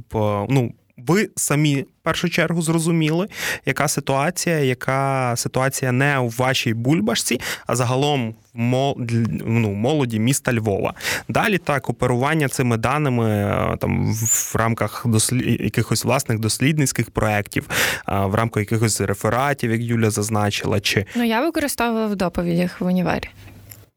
[0.50, 0.72] ну.
[1.06, 3.28] Ви самі в першу чергу зрозуміли,
[3.66, 8.94] яка ситуація, яка ситуація не у вашій бульбашці, а загалом в
[9.46, 10.94] ну, молоді міста Львова.
[11.28, 15.56] Далі так, оперування цими даними е, там в рамках дослі...
[15.60, 17.68] якихось власних дослідницьких проєктів,
[18.08, 22.84] е, в рамках якихось рефератів, як Юля зазначила, чи Ну, я використовувала в доповідях в
[22.86, 23.28] універі.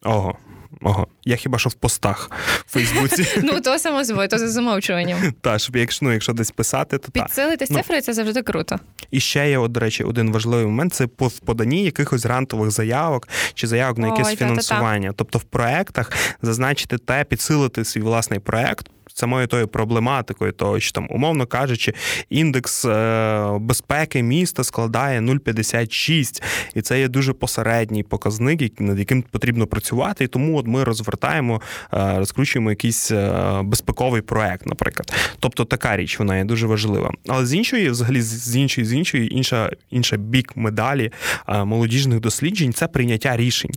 [0.04, 0.38] ого.
[0.82, 2.32] Ого, я хіба що в постах
[2.66, 3.28] в Фейсбуці.
[3.44, 5.34] Ну, то само собою, то за замовчуванням.
[5.42, 7.24] Та, щоб якщо, ну, якщо десь писати, то так.
[7.24, 7.78] Підсилити Ну.
[7.78, 8.80] цифри це завжди круто.
[9.12, 13.28] І ще є, от, до речі, один важливий момент це в поданні якихось грантових заявок
[13.54, 15.14] чи заявок на якесь фінансування.
[15.16, 18.88] Тобто в проектах зазначити те, підсилити свій власний проект.
[19.16, 21.94] Самою тою проблематикою, того, що там, умовно кажучи,
[22.30, 26.44] індекс е, безпеки міста складає 0,56,
[26.76, 30.24] і це є дуже посередній показник, над яким потрібно працювати.
[30.24, 31.62] І тому от ми розвертаємо,
[31.94, 35.14] е, розкручуємо якийсь е, безпековий проект, наприклад.
[35.40, 37.12] Тобто така річ вона є дуже важлива.
[37.28, 41.12] Але з іншої, взагалі, з- іншої, з іншої, інша, інша бік медалі
[41.48, 43.72] молодіжних досліджень це прийняття рішень.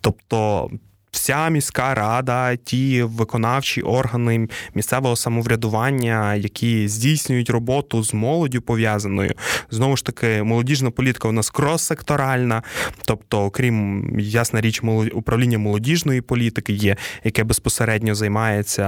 [0.00, 0.70] Тобто.
[1.10, 9.34] Вся міська рада, ті виконавчі органи місцевого самоврядування, які здійснюють роботу з молоддю пов'язаною.
[9.70, 12.62] Знову ж таки, молодіжна політика у нас крос-секторальна,
[13.04, 18.86] тобто, окрім ясна річ, управління молодіжної політики є, яке безпосередньо займається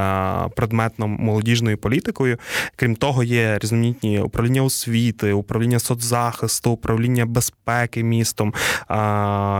[0.56, 2.38] предметно молодіжною політикою.
[2.76, 8.54] Крім того, є різноманітні управління освіти, управління соцзахисту, управління безпеки містом,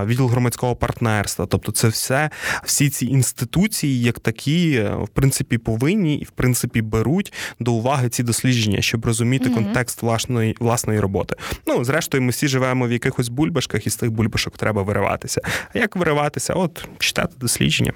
[0.07, 1.47] відділ громадського партнерства.
[1.47, 2.31] Тобто, це все
[2.65, 8.09] всі ці інституції, як такі, е, в принципі, повинні і в принципі беруть до уваги
[8.09, 11.37] ці дослідження, щоб розуміти mm контекст власної власної роботи.
[11.67, 15.41] Ну, зрештою, ми всі живемо в якихось бульбашках, і з тих бульбашок треба вириватися.
[15.75, 16.55] А як вириватися?
[16.55, 17.93] От читати дослідження.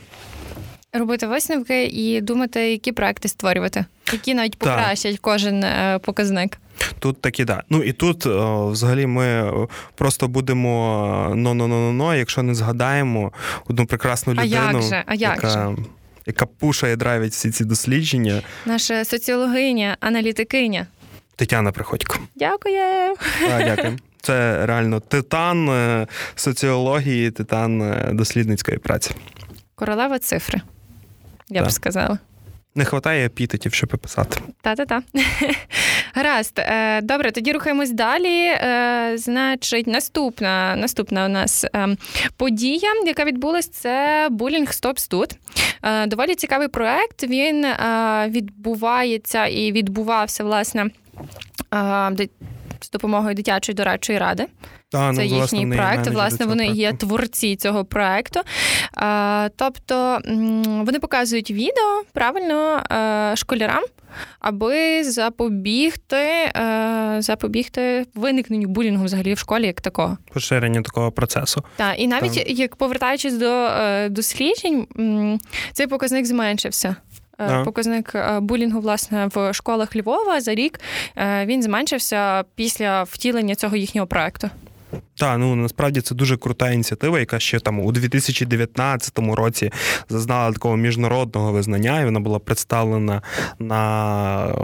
[0.92, 5.21] Робити висновки і думати, які проекти створювати, які навіть покращать так.
[5.21, 6.59] кожен е, показник.
[6.99, 7.62] Тут такі да.
[7.71, 9.53] Ну і тут взагалі ми
[9.95, 13.33] просто будемо но-но-но-но, якщо не згадаємо
[13.69, 15.03] одну прекрасну людину, а як же?
[15.07, 15.77] А як яка, же?
[16.27, 18.43] яка пушає, драйвить всі ці дослідження.
[18.67, 20.87] Наша соціологиня, аналітикиня.
[21.37, 22.19] Тетяна Приходько.
[22.35, 22.79] Дякую.
[23.57, 23.99] А, Дякую.
[24.21, 29.11] Це реально титан е, соціології, титан е, дослідницької праці.
[29.75, 30.61] Королева цифри,
[31.49, 31.69] я так.
[31.69, 32.19] б сказала.
[32.75, 34.41] Не вистачає епітетів, щоб писати.
[34.61, 35.03] Та-та-та.
[36.17, 36.59] Гаразд.
[36.59, 38.39] Е, добре, тоді рухаємось далі.
[38.39, 41.97] Е, значить, наступна наступна у нас е,
[42.37, 45.31] подія, яка відбулась, це булінг Stops тут.
[46.07, 47.23] Доволі цікавий проект.
[47.23, 47.67] Він
[48.29, 50.91] відбувається і відбувався, власне
[52.81, 54.47] з допомогою дитячої дорадчої ради.
[54.95, 56.07] А, Це ну, їхній проект.
[56.07, 56.81] Власне, вони проекту.
[56.81, 58.41] є творці цього проекту.
[59.57, 60.21] Тобто
[60.65, 62.83] вони показують відео правильно
[63.37, 63.85] школярам,
[64.41, 66.53] аби запобігти
[67.19, 70.19] запобігти виникненню булінгу взагалі в школі як такого.
[70.33, 71.63] Поширення такого процесу.
[71.77, 72.51] Так, і навіть так.
[72.51, 74.87] як повертаючись до е, досліджень,
[75.73, 76.97] цей показник зменшився.
[77.39, 77.65] Е, да.
[77.65, 80.81] Показник е, булінгу власне в школах Львова за рік
[81.17, 84.51] е, він зменшився після втілення цього їхнього проекту.
[85.17, 89.73] Так, ну насправді це дуже крута ініціатива, яка ще там у 2019 році
[90.09, 93.23] зазнала такого міжнародного визнання, і вона була представлена
[93.59, 94.55] на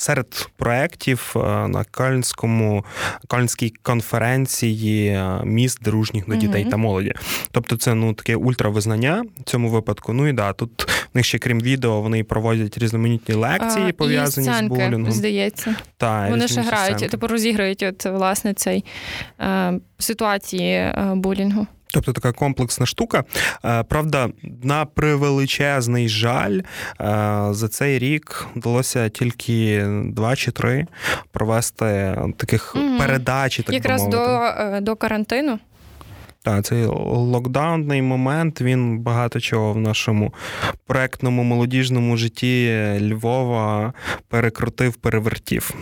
[0.00, 2.84] серед проєктів е, на Кальнському
[3.28, 7.12] Кальнській конференції е, міст дружніх до дітей mm та молоді.
[7.52, 10.12] Тобто, це ну таке ультравизнання в цьому випадку.
[10.12, 14.46] Ну і да, тут в них ще крім відео вони проводять різноманітні лекції, а, пов'язані
[14.46, 15.12] і сценки, з булінгом.
[15.12, 18.84] Здається, та вони ще грають, типу розіграють от власне цей
[19.40, 21.66] е, ситуації е, булінгу.
[21.92, 23.24] Тобто така комплексна штука.
[23.64, 24.28] Е, правда,
[24.62, 26.64] на превеличезний жаль, е,
[27.50, 30.86] за цей рік вдалося тільки два чи три
[31.32, 33.56] провести таких mm передач.
[33.56, 35.58] Так Якраз до, е, до карантину.
[36.42, 40.34] Так, цей локдаунний момент він багато чого в нашому
[40.86, 43.92] проектному молодіжному житті Львова
[44.28, 45.74] перекрутив, перевертів.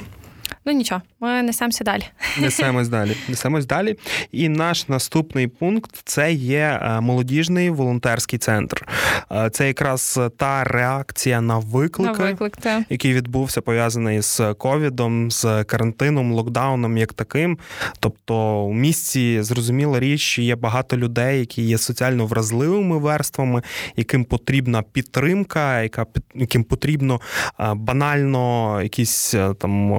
[0.64, 2.02] Ну нічого, ми несемося далі.
[2.40, 3.16] Несемось далі.
[3.28, 3.96] Несемось далі.
[4.33, 8.88] І наш наступний пункт це є е, молодіжний волонтерський центр.
[9.33, 12.59] Е, це якраз та реакція на виклики, на виклик,
[12.90, 17.59] який відбувся пов'язаний з ковідом, з карантином, локдауном як таким.
[18.00, 23.62] Тобто у місті зрозуміла річ, є багато людей, які є соціально вразливими верствами,
[23.96, 27.20] яким потрібна підтримка, яка яким потрібно
[27.61, 29.92] е, банально якісь там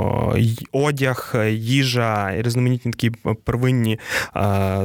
[0.71, 1.08] одяг,
[1.51, 3.09] їжа і різноманітні такі
[3.43, 3.99] первинні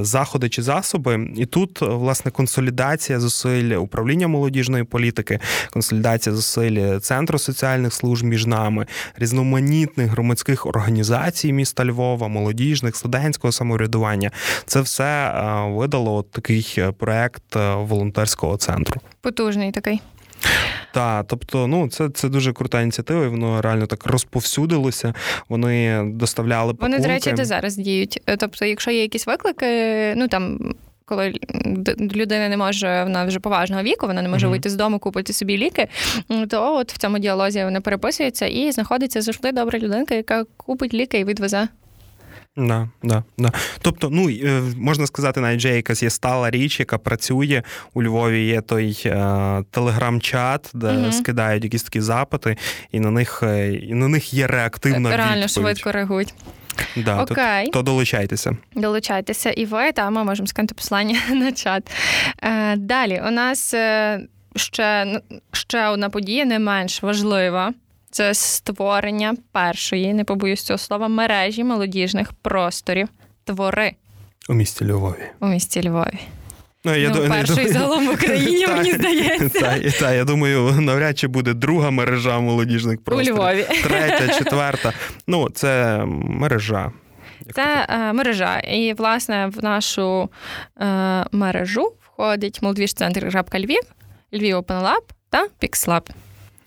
[0.01, 1.29] заходи чи засоби.
[1.37, 5.39] І тут власне консолідація зусиль управління молодіжної політики,
[5.71, 14.31] консолідація зусиль центру соціальних служб між нами, різноманітних громадських організацій міста Львова, молодіжних, студентського самоврядування.
[14.67, 15.33] Це все
[15.69, 19.01] видало от такий проект волонтерського центру.
[19.21, 20.01] Потужний такий.
[20.93, 25.15] Так, тобто, ну це це дуже крута ініціатива, і воно реально так розповсюдилося.
[25.49, 26.93] Вони доставляли пакунки.
[26.93, 28.23] Вони, до речі, де зараз діють.
[28.27, 30.75] Е, тобто, якщо є якісь виклики, ну там.
[31.07, 31.35] Коли
[31.99, 34.51] людина не може, вона вже поважного віку, вона не може mm-hmm.
[34.51, 35.89] вийти з дому, купити собі ліки,
[36.49, 41.19] то от в цьому діалозі вона переписується і знаходиться завжди добра людинка, яка купить ліки
[41.19, 41.69] і відвезе.
[42.57, 43.53] Да, да, да.
[43.83, 47.63] Тобто, ну е, можна сказати, навіть вже якась є стала річ, яка працює
[47.95, 48.47] у Львові.
[48.47, 51.13] Є той е, телеграм-чат, де угу.
[51.13, 52.57] скидають якісь такі запити,
[52.93, 55.51] і на них е, і на них є реактивна реально відповідь.
[55.51, 56.35] швидко реагують.
[56.97, 57.67] Да, Окей.
[57.67, 58.57] То, то долучайтеся.
[58.75, 61.91] Долучайтеся і ви, та ми можемо скинути послання на чат.
[62.43, 64.21] Е, Далі у нас е,
[64.57, 65.21] ще,
[65.53, 67.73] ще одна подія, не менш важлива
[68.15, 73.09] це створення першої, не побоюсь цього слова, мережі молодіжних просторів.
[73.45, 73.93] Твори
[74.49, 75.25] у місті Львові.
[75.41, 76.19] У місті Львові.
[76.85, 79.61] Ну, я ну, ду- перший загалом в Україні, Так, мені здається.
[79.61, 83.37] Так, та, я думаю, навряд чи буде друга мережа молодіжних У просторів.
[83.37, 83.67] Львові.
[83.83, 84.93] Третя, четверта.
[85.27, 86.93] Ну, це мережа.
[87.55, 88.59] Це е, мережа.
[88.59, 90.31] І, власне, в нашу
[90.81, 93.83] е, мережу входить молодіж-центр Львів,
[94.33, 96.11] Львів Open Lab та PixLab.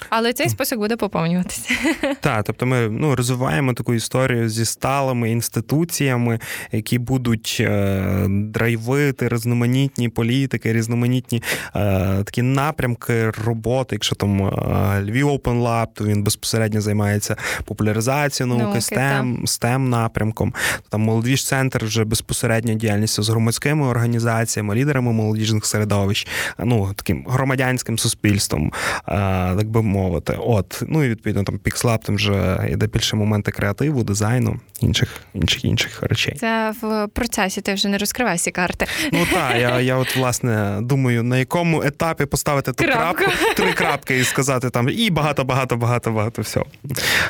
[0.09, 1.73] Але цей список буде поповнюватися.
[2.21, 6.39] Так, тобто ми ну, розвиваємо таку історію зі сталими інституціями,
[6.71, 11.43] які будуть е, драйвити різноманітні політики, різноманітні
[11.75, 13.95] е, такі напрямки роботи.
[13.95, 19.77] Якщо там е, Львів Open Lab, то він безпосередньо займається популяризацією науки, Науки, STEM, STEM
[19.77, 20.53] напрямком.
[20.89, 26.27] Там молодіж центр вже безпосередньо діяльністю з громадськими організаціями, лідерами молодіжних середовищ,
[26.59, 28.71] ну таким громадянським суспільством,
[29.07, 29.11] е,
[29.57, 30.37] так би мовити.
[30.39, 35.65] От, ну і відповідно там Pixlab, там вже йде більше моменти креативу, дизайну, інших інших
[35.65, 36.35] інших речей.
[36.39, 38.85] Це в процесі, ти вже не розкривай всі карти.
[39.11, 43.31] Ну так, я, я от власне думаю, на якому етапі поставити ту Крапку.
[43.55, 46.65] три крапки і сказати там і багато, багато, багато, багато всього.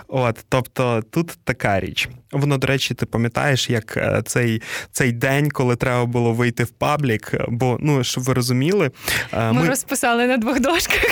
[0.07, 2.09] От, тобто тут така річ.
[2.31, 6.69] Воно, до речі, ти пам'ятаєш, як е, цей, цей день, коли треба було вийти в
[6.69, 8.91] паблік, бо ну щоб ви розуміли,
[9.33, 11.05] е, Ми розписали на двох дошках,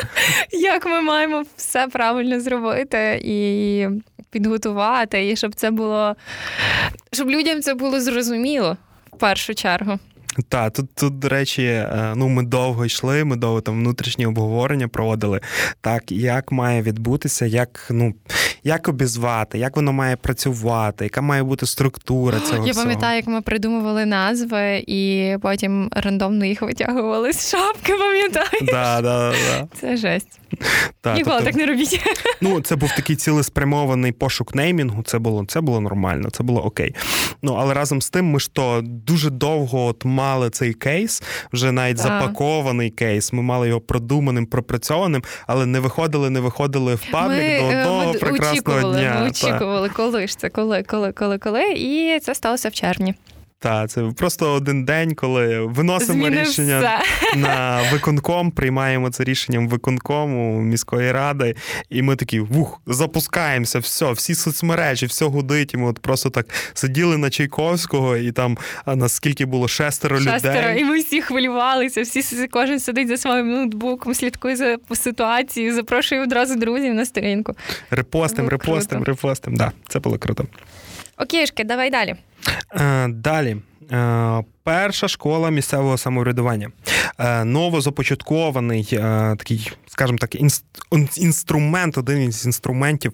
[0.52, 3.86] як ми маємо все правильно зробити і
[4.30, 6.16] підготувати, і щоб це було,
[7.12, 8.76] щоб людям це було зрозуміло
[9.12, 9.98] в першу чергу.
[10.48, 14.88] Так, тут, тут, до речі, е, ну ми довго йшли, ми довго там внутрішні обговорення
[14.88, 15.40] проводили.
[15.80, 18.14] Так, як має відбутися, як ну
[18.64, 22.66] як обізвати, як воно має працювати, яка має бути структура цього.
[22.66, 22.86] Я всього.
[22.86, 28.62] пам'ятаю, як ми придумували назви і потім рандомно їх витягували з шапки, пам'ятаю?
[28.62, 29.68] Да, да, да.
[29.80, 30.40] Це жесть.
[31.00, 32.00] Та, Ніколи тобто, так не робіть.
[32.40, 35.02] Ну, це був такий цілеспрямований пошук неймінгу.
[35.02, 36.94] Це було це було нормально, це було окей.
[37.42, 41.72] Ну але разом з тим, ми ж то дуже довго от мали цей кейс, вже
[41.72, 42.06] навіть Так.
[42.06, 43.32] запакований кейс.
[43.32, 47.80] Ми мали його продуманим, пропрацьованим, але не виходили, не виходили в паблік ми, до е,
[47.80, 49.16] одного ми прекрасного очікували, дня.
[49.20, 51.72] Ми очікували, коли ж це, коли, коли, коли, коли.
[51.72, 53.14] І це сталося в червні.
[53.62, 57.36] Та, це просто один день, коли виносимо Змінив рішення все.
[57.38, 61.54] на виконком, приймаємо це рішенням виконкому міської ради,
[61.90, 65.74] і ми такі вух, запускаємося, все, всі соцмережі, все гудить.
[65.74, 70.60] І ми от просто так сиділи на Чайковського, і там а, наскільки було шестеро, Шестеро,
[70.60, 70.80] людей.
[70.80, 72.02] і ми всі хвилювалися.
[72.02, 77.54] Всі кожен сидить за своїм ноутбуком, слідкує за ситуацією, запрошує одразу друзів на сторінку.
[77.90, 79.56] Репостим, репостим, репостим.
[79.56, 80.46] Да, це було круто.
[81.22, 82.14] Окейшки, давай далі.
[82.80, 83.56] Е, Далі.
[83.90, 86.70] Е, Перша школа місцевого самоврядування.
[87.18, 88.98] Е, Новозапочаткований е,
[89.38, 90.36] такий, скажімо так,
[91.16, 93.12] інструмент, один із інструментів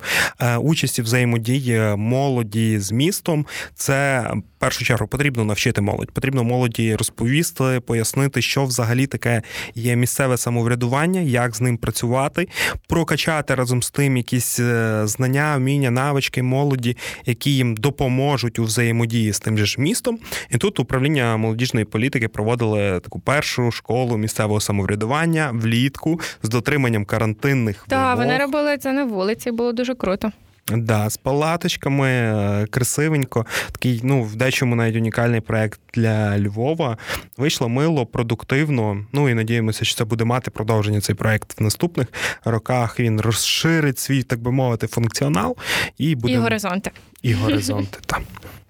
[0.60, 3.46] участі взаємодії молоді з містом.
[3.74, 6.10] Це в першу чергу потрібно навчити молодь.
[6.10, 9.42] Потрібно молоді розповісти, пояснити, що взагалі таке
[9.74, 12.48] є місцеве самоврядування, як з ним працювати,
[12.88, 14.60] прокачати разом з тим якісь
[15.04, 20.18] знання, вміння, навички молоді, які їм допоможуть у взаємодії з тим же ж містом.
[20.50, 27.84] І тут управління молодіжної політики проводили таку першу школу місцевого самоврядування влітку з дотриманням карантинних
[27.88, 30.32] Так, вони робили це на вулиці, було дуже круто.
[30.76, 33.46] Да, з палаточками, е, красивенько.
[33.72, 36.98] Такий, ну, в дечому навіть унікальний проект для Львова.
[37.36, 39.04] Вийшло мило, продуктивно.
[39.12, 42.08] Ну і надіємося, що це буде мати продовження цей проект в наступних
[42.44, 43.00] роках.
[43.00, 45.56] Він розширить свій, так би мовити, функціонал
[45.98, 46.90] і буде І горизонти.
[47.22, 47.98] і горизонти.
[48.06, 48.18] Та.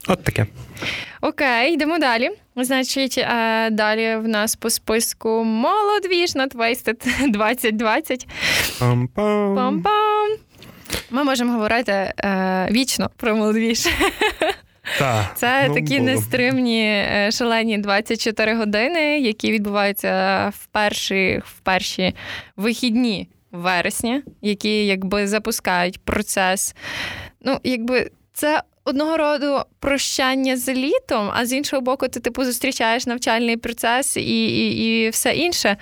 [0.08, 0.46] От таке.
[1.20, 2.30] Окей, йдемо далі.
[2.56, 8.26] Значить, е, далі в нас по списку молодвіж на Wasted 2020.
[8.80, 9.54] Пам-пам.
[9.54, 10.36] Пам-пам.
[11.10, 13.88] Ми можемо говорити е, вічно про молодвіж.
[14.98, 16.10] Та, Це ну, такі було.
[16.10, 22.14] нестримні е, шалені 24 години, які відбуваються в перші, в перші
[22.56, 26.74] вихідні вересня, які якби запускають процес.
[27.40, 33.06] Ну, якби це одного роду прощання з літом, а з іншого боку, ти типу зустрічаєш
[33.06, 35.76] навчальний процес і, і, і все інше.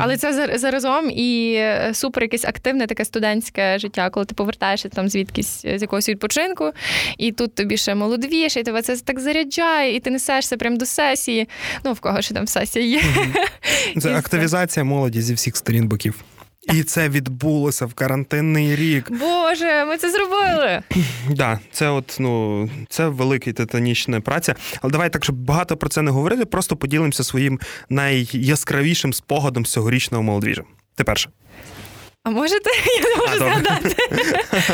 [0.00, 4.88] Але це зар- заразом і е, супер якесь активне таке студентське життя, коли ти повертаєшся
[4.88, 6.70] там звідкись з якогось відпочинку,
[7.18, 10.86] і тут тобі ще молодвіше, і тебе це так заряджає, і ти несешся прямо до
[10.86, 11.48] сесії.
[11.84, 13.02] Ну, в кого ще там сесія є.
[14.00, 16.14] Це активізація молоді зі всіх сторін боків.
[16.72, 19.10] І це відбулося в карантинний рік.
[19.10, 20.82] Боже, ми це зробили.
[21.30, 24.54] Да, це от ну це велика титанічна праця.
[24.80, 29.72] Але давай так, щоб багато про це не говорити, просто поділимося своїм найяскравішим спогадом з
[29.72, 30.62] цьогорічного молодвіжа.
[30.94, 31.30] Ти перша.
[32.24, 32.70] А можете?
[33.00, 33.54] Я не можу А, добре.
[33.54, 33.96] згадати.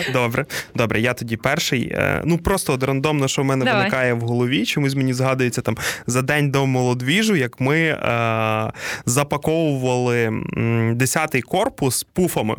[0.12, 1.88] Добре, добре, я тоді перший.
[1.92, 3.78] Е, ну просто от рандомно, що в мене Давай.
[3.80, 4.64] виникає в голові.
[4.66, 5.76] Чомусь мені згадується там
[6.06, 8.72] за день до молодвіжу, як ми е,
[9.06, 10.32] запаковували
[10.94, 12.56] десятий 10-й корпус пуфами.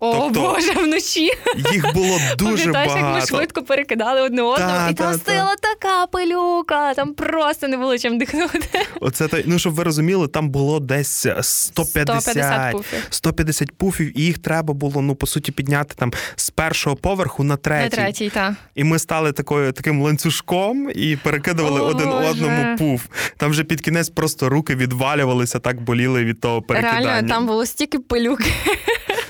[0.00, 1.32] О, Тобто- Боже, вночі.
[1.72, 3.26] Їх було дуже Пам'ятаєш, як ми багато.
[3.26, 5.56] швидко перекидали одне одному, Та, і там та, та.
[5.56, 8.60] така пилюка, там просто не було чим дихнути.
[9.00, 13.06] Оце той, ну щоб ви розуміли, там було десь 150, 150 пуфів.
[13.10, 17.56] 150 пуфів, і їх треба було, ну по суті, підняти там з першого поверху на
[17.56, 17.96] третій.
[17.96, 18.52] На третій, так.
[18.74, 22.28] І ми стали такою таким ланцюжком і перекидували О, один Боже.
[22.28, 23.02] одному пуф.
[23.36, 27.06] Там вже під кінець просто руки відвалювалися, так боліли від того перекидання.
[27.06, 28.50] Реально, там було стільки пилюки.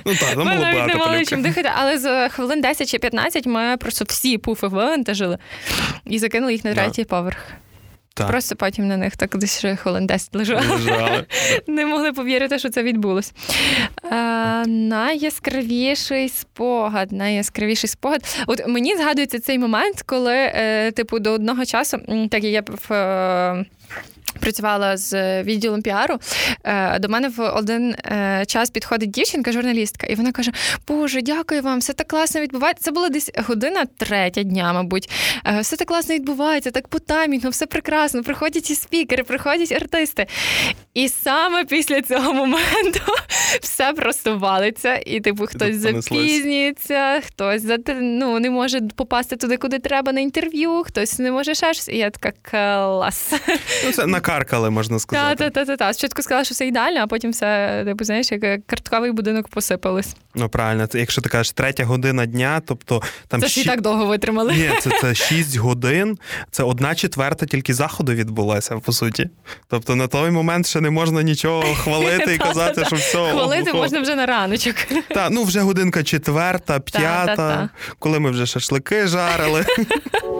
[0.08, 2.98] Ну так, там Ми було навіть не мали чим дихати, але за хвилин 10 чи
[2.98, 5.38] 15 ми просто всі пуфи вивантажили
[6.06, 7.38] і закинули їх на третій поверх.
[8.14, 8.28] Так.
[8.28, 10.66] Просто потім на них так десь ще хвилин 10 лежали.
[10.66, 11.26] Лежали.
[11.66, 13.32] Не могли повірити, що це відбулось.
[14.04, 17.12] Е, найяскравіший спогад.
[17.12, 18.44] Найяскравіший спогад.
[18.46, 21.98] От мені згадується цей момент, коли, е, типу, до одного часу,
[22.30, 22.92] так я в.
[22.92, 23.64] е,
[24.40, 26.18] Працювала з відділом піару.
[26.64, 30.52] Е, До мене в один е, час підходить дівчинка, журналістка, і вона каже:
[30.88, 32.84] Боже, дякую вам, все так класно відбувається.
[32.84, 35.10] Це була десь година третя дня, мабуть.
[35.46, 38.22] Е, Все так класно відбувається, так по таймінгу, все прекрасно.
[38.22, 40.26] Приходять і спікери, приходять артисти.
[40.94, 43.00] І саме після цього моменту
[43.60, 47.62] все просто валиться, і типу хтось запізнюється, хтось
[48.00, 51.88] ну, не може попасти туди, куди треба на інтерв'ю, хтось не може ще щось.
[51.88, 53.32] І я така клас.
[53.84, 55.44] Ну, це накаркали, можна сказати.
[55.44, 55.92] та, та, та, та.
[55.92, 60.16] Спочатку сказала, що все ідеально, а потім все, типу, знаєш, як картковий будинок посипалось.
[60.34, 64.06] Ну правильно, якщо ти кажеш третя година дня, тобто там Це ж і так довго
[64.06, 64.52] витримали.
[64.52, 66.18] Ні, це, це 6 годин,
[66.50, 69.30] це одна четверта тільки заходу відбулася, по суті.
[69.68, 73.30] Тобто на той момент ще не можна нічого хвалити і казати, що все.
[73.32, 74.74] Хвалити можна вже на раночок.
[75.08, 79.64] Та, ну вже годинка четверта, п'ята, коли ми вже шашлики жарили.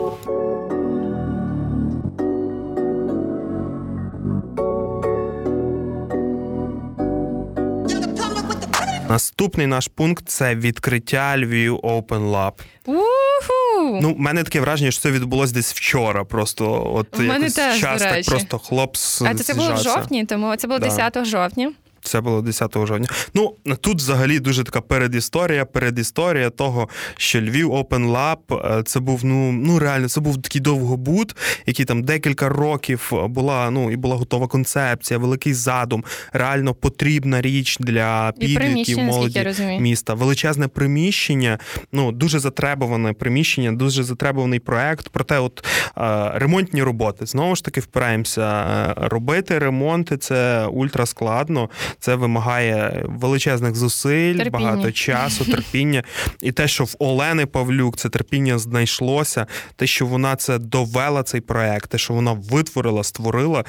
[9.08, 12.52] Наступний наш пункт це відкриття Львів Open Lab.
[12.86, 13.98] Уху!
[14.02, 16.24] Ну, в мене таке враження, що це відбулось десь вчора.
[16.24, 19.22] Просто от мене якось теж, час до так просто хлопс.
[19.22, 20.86] а це було в жовтні, тому це було Да.
[20.86, 21.72] 10 жовтня.
[22.08, 23.08] Це було 10 жовтня.
[23.34, 29.24] Ну тут взагалі дуже така передісторія, передісторія того, що Львів Open Lab е, це був
[29.24, 31.36] ну ну реально, це був такий довгобуд,
[31.66, 33.70] який там декілька років була.
[33.70, 39.34] Ну і була готова концепція, великий задум, реально потрібна річ для підлітків, молоді
[39.80, 40.14] міста.
[40.14, 41.58] Величезне приміщення,
[41.92, 45.08] ну дуже затребуване приміщення, дуже затребуваний проект.
[45.12, 45.64] Проте, от
[45.98, 48.42] е, ремонтні роботи знову ж таки впираємося.
[48.42, 51.70] е, Робити ремонти це ультра складно.
[52.00, 54.50] Це вимагає величезних зусиль, Терпіння.
[54.50, 56.02] багато часу, терпіння.
[56.40, 59.46] І те, що в Олени Павлюк це терпіння знайшлося,
[59.76, 63.64] те, що вона це довела цей проект, те, що вона витворила, створила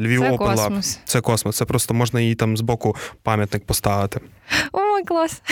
[0.00, 0.54] Львів Це опела.
[0.54, 0.98] Космос.
[1.04, 1.56] Це космос.
[1.56, 4.20] Це просто можна їй там збоку пам'ятник поставити.
[4.94, 5.42] Ой, клас.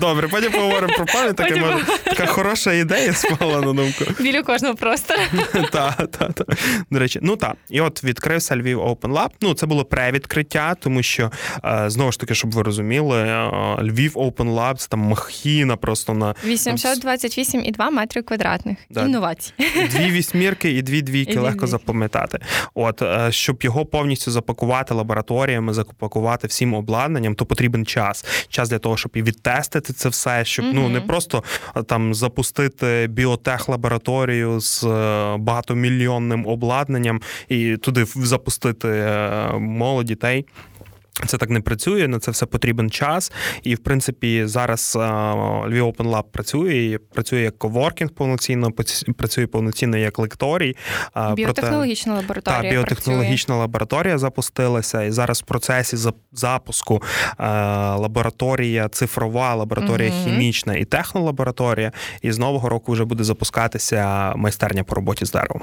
[0.00, 1.06] Добре, потім поговоримо про.
[1.36, 4.04] Потім Може, така хороша ідея спала на думку.
[4.20, 5.20] Біля кожного простора.
[5.72, 6.44] Та, та, та.
[6.90, 7.54] До речі, ну так.
[7.68, 9.28] І от відкрився Львів Open Lab.
[9.40, 11.30] Ну, це було превідкриття, тому що
[11.64, 13.50] е, знову ж таки, щоб ви розуміли, е,
[13.82, 18.78] Львів Open Lab це там махіна просто на 828,2 метри квадратних.
[18.96, 19.52] Інновацій.
[19.90, 22.38] дві вісьмірки і дві двійки легко запам'ятати.
[22.74, 28.19] От е, щоб його повністю запакувати лабораторіями, запакувати всім обладнанням, то потрібен час.
[28.48, 31.44] Час для того, щоб і відтестити це все, щоб ну не просто
[31.86, 40.46] там запустити біотех-лабораторію з е, багатомільйонним обладнанням і туди запустити е, молодь, дітей.
[41.26, 43.32] Це так не працює, на це все потрібен час.
[43.62, 45.00] І в принципі зараз е,
[45.68, 48.70] Львів Open Lab працює і працює як коворкінг повноцінно,
[49.16, 50.76] працює повноцінно як лекторій.
[51.14, 52.62] Проте- Біотехнологічна лабораторія.
[52.62, 55.96] та біотехнологічна лабораторія запустилася, і зараз в процесі
[56.32, 57.02] запуску
[57.38, 57.44] е,
[57.94, 60.24] лабораторія цифрова, лабораторія Мгм.
[60.24, 61.92] хімічна і технолабораторія.
[62.22, 65.62] І з нового року вже буде запускатися майстерня по роботі з деревом.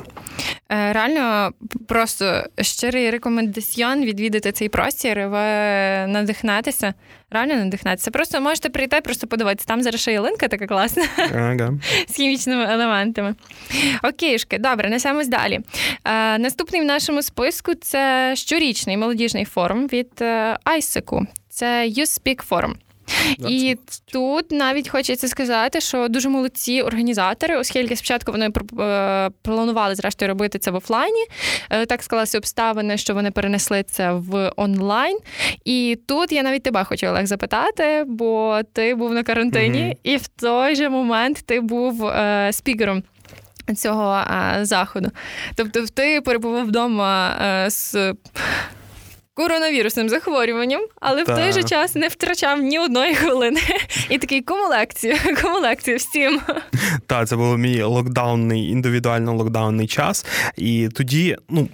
[0.72, 1.52] Е, Реально,
[1.88, 5.20] просто щирий рекомендаціон відвідати цей простір.
[5.38, 6.94] Ви надихнетеся.
[7.32, 8.12] Реально надихнатися.
[8.12, 9.68] Просто можете прийти, просто подивитися.
[9.68, 11.74] Там зараз ще ялинка така класна Ага.
[12.08, 13.36] з хімічними елементами.
[14.04, 15.60] Окейшки, добре, несемось далі.
[16.06, 20.58] Е, наступний в нашому списку це щорічний молодіжний форум від е,
[21.50, 22.74] Це You Speak Forum.
[23.38, 23.78] І
[24.12, 28.50] тут навіть хочеться сказати, що дуже молодці організатори, оскільки спочатку вони
[28.80, 31.26] е, планували зрештою робити це в офлайні.
[31.70, 35.18] Е, так склалися обставини, що вони перенесли це в онлайн.
[35.66, 40.18] І тут я навіть тебе хочу Олег запитати, бо ти був на карантині, mm і
[40.18, 43.04] в той же момент ти був е, спікером.
[43.76, 45.12] Цього а, заходу.
[45.56, 48.14] Тобто, ти перебував вдома а, з
[49.38, 51.38] коронавірусним захворюванням, але так.
[51.38, 53.60] в той же час не втрачав ні одної хвилини.
[54.10, 56.42] І такий кому лекцію, кому лекцію всім.
[57.08, 60.26] Так, це був мій локдаунний, індивідуально локдаунний час.
[60.56, 61.68] І тоді, ну.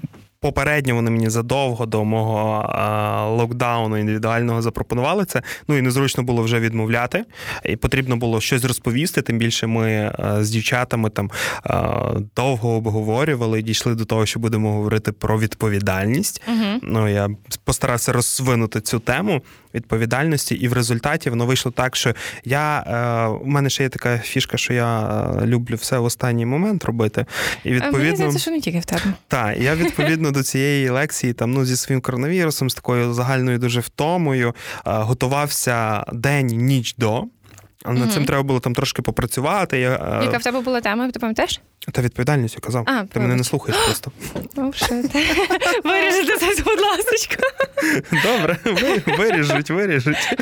[0.43, 5.41] Попередньо вони мені задовго до мого а, локдауну індивідуального запропонували це.
[5.67, 7.25] Ну і незручно було вже відмовляти.
[7.65, 9.21] І потрібно було щось розповісти.
[9.21, 11.31] Тим більше ми а, з дівчатами там
[11.63, 16.41] а, довго обговорювали і дійшли до того, що будемо говорити про відповідальність.
[16.47, 16.79] Угу.
[16.81, 17.29] Ну я
[17.63, 19.41] постарався розвинути цю тему
[19.73, 22.15] відповідальності, і в результаті воно вийшло так, що
[22.45, 24.99] я е, у мене ще є така фішка, що я
[25.41, 27.25] е, люблю все в останній момент робити.
[27.63, 29.01] І відповідно, Мені здається, що не тільки в тебе.
[29.27, 33.79] Так, я відповідно до цієї лекції, там ну зі своїм коронавірусом, з такою загальною дуже
[33.79, 34.53] втомою, е,
[34.85, 37.23] готувався день ніч до.
[37.85, 39.79] Над цим треба було там трошки попрацювати.
[39.79, 41.61] Яка в тебе була тема, ти пам'ятаєш?
[41.91, 42.83] Та відповідальність я казав.
[42.87, 44.11] А, Ти мене не слухаєш просто.
[44.55, 44.63] Ну.
[45.83, 47.37] Виріжете це, будь ласка.
[48.23, 48.57] Добре,
[49.17, 50.17] виріжуть, виріжуть.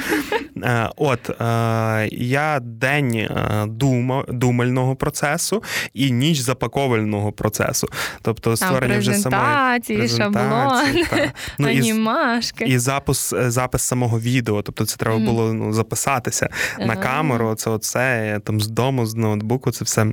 [0.63, 5.63] Е, от е, я день е, дума, думального процесу
[5.93, 7.87] і ніч запаковального процесу.
[8.21, 11.05] Тобто створення вже самої шаблон,
[11.57, 12.65] ну, анімашки.
[12.65, 14.61] І запис запис самого відео.
[14.61, 17.55] Тобто це треба було ну, записатися на камеру.
[17.55, 20.05] Це оце там з дому, з ноутбуку, це все.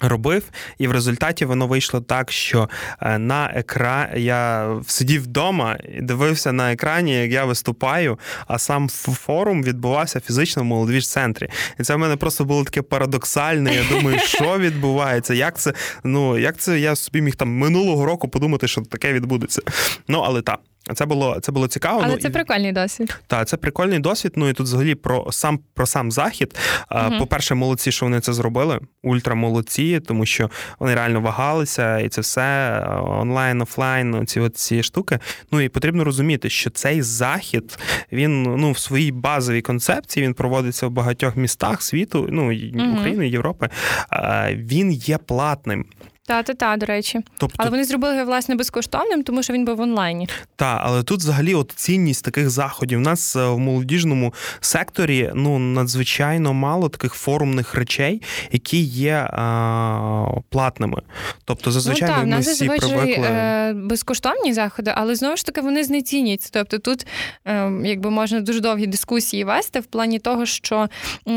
[0.00, 0.42] Робив,
[0.78, 2.68] і в результаті воно вийшло так, що
[3.00, 8.88] е, на екран я сидів вдома і дивився на екрані, як я виступаю, а сам
[8.88, 11.48] форум відбувався фізично в молодіж центрі.
[11.80, 13.74] І це в мене просто було таке парадоксальне.
[13.74, 15.72] Я думаю, що відбувається, як це
[16.04, 19.62] ну як це я собі міг там минулого року подумати, що таке відбудеться.
[20.08, 20.60] Ну але так.
[20.94, 22.00] Це було це було цікаво.
[22.04, 22.30] Але ну, це і...
[22.30, 23.16] прикольний досвід.
[23.26, 24.32] Так, це прикольний досвід.
[24.36, 26.56] Ну і тут взагалі про сам про сам захід.
[26.90, 27.18] Угу.
[27.18, 28.80] По-перше, молодці, що вони це зробили.
[29.02, 34.82] Ультра молодці, тому що вони реально вагалися, і це все онлайн, офлайн, ці от ці
[34.82, 35.18] штуки.
[35.52, 37.78] Ну і потрібно розуміти, що цей захід
[38.12, 42.92] він ну в своїй базовій концепції він проводиться в багатьох містах світу, ну угу.
[42.92, 43.68] України, Європи.
[44.50, 45.84] Він є платним.
[46.26, 47.20] Та, та, та, до речі.
[47.38, 47.56] Тобто...
[47.58, 50.28] Але вони зробили його власне безкоштовним, тому що він був в онлайні.
[50.56, 52.98] Так, але тут взагалі от цінність таких заходів.
[52.98, 58.22] У нас е, в молодіжному секторі ну надзвичайно мало таких форумних речей,
[58.52, 61.02] які є а, платними.
[61.44, 63.26] Тобто, зазвичай ну, так, ми всі привикли...
[63.26, 66.50] е, безкоштовні заходи, але знову ж таки вони знецінюються.
[66.52, 67.06] Тобто тут
[67.44, 70.88] е, якби можна дуже довгі дискусії вести в плані того, що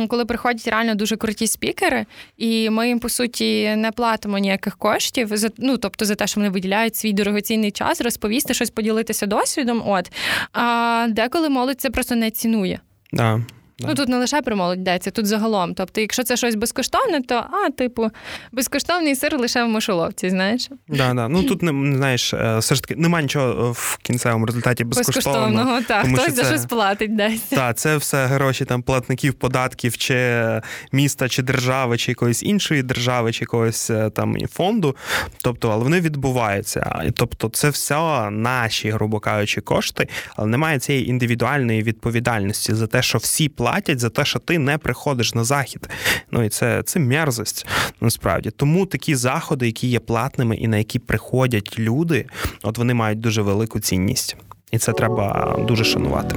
[0.08, 2.06] коли приходять реально дуже круті спікери,
[2.38, 6.40] і ми їм по суті не платимо ніяких коштів за ну, тобто за те, що
[6.40, 9.84] вони виділяють свій дорогоцінний час, розповісти щось, поділитися досвідом.
[9.86, 10.12] От
[10.54, 12.80] а деколи молодь це просто не цінує.
[13.14, 13.42] Да.
[13.80, 15.74] Ну тут не лише про молодь йдеться, тут загалом.
[15.74, 18.10] Тобто, якщо це щось безкоштовне, то а, типу,
[18.52, 20.70] безкоштовний сир лише в мишоловці, знаєш?
[20.88, 21.28] Да, да.
[21.28, 25.46] Ну тут не знаєш, е, все ж таки немає нічого е, в кінцевому результаті безкоштовного.
[25.46, 27.42] Безкоштовного, так, тому хтось за це, щось платить десь.
[27.42, 30.44] Так, це все гроші там платників податків чи
[30.92, 34.96] міста, чи держави, чи якоїсь іншої держави, чи якогось е, там фонду.
[35.42, 37.04] Тобто, але вони відбуваються.
[37.16, 43.18] Тобто, це все наші, грубо кажучи, кошти, але немає цієї індивідуальної відповідальності за те, що
[43.18, 45.89] всі платять платять за те, що ти не приходиш на захід.
[46.32, 47.67] Ну і це це мерзость
[48.01, 48.51] насправді.
[48.51, 52.26] Тому такі заходи, які є платними і на які приходять люди,
[52.63, 54.38] от вони мають дуже велику цінність,
[54.72, 56.36] і це треба дуже шанувати.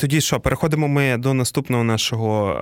[0.00, 2.52] Тоді що, переходимо ми до наступного нашого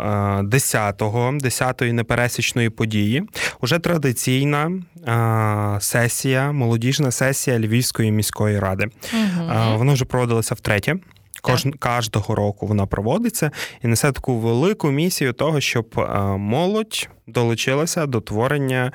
[0.43, 3.22] 10-го, е, 10-ї непересічної події.
[3.61, 4.72] Уже традиційна
[5.07, 8.86] е, сесія, молодіжна сесія Львівської міської ради.
[9.14, 9.78] Угу.
[9.78, 10.97] Вона вже проводилася втретє.
[11.43, 13.51] Кож, кожного року вона проводиться
[13.84, 16.09] і несе таку велику місію того, щоб
[16.39, 18.93] молодь долучилася до творення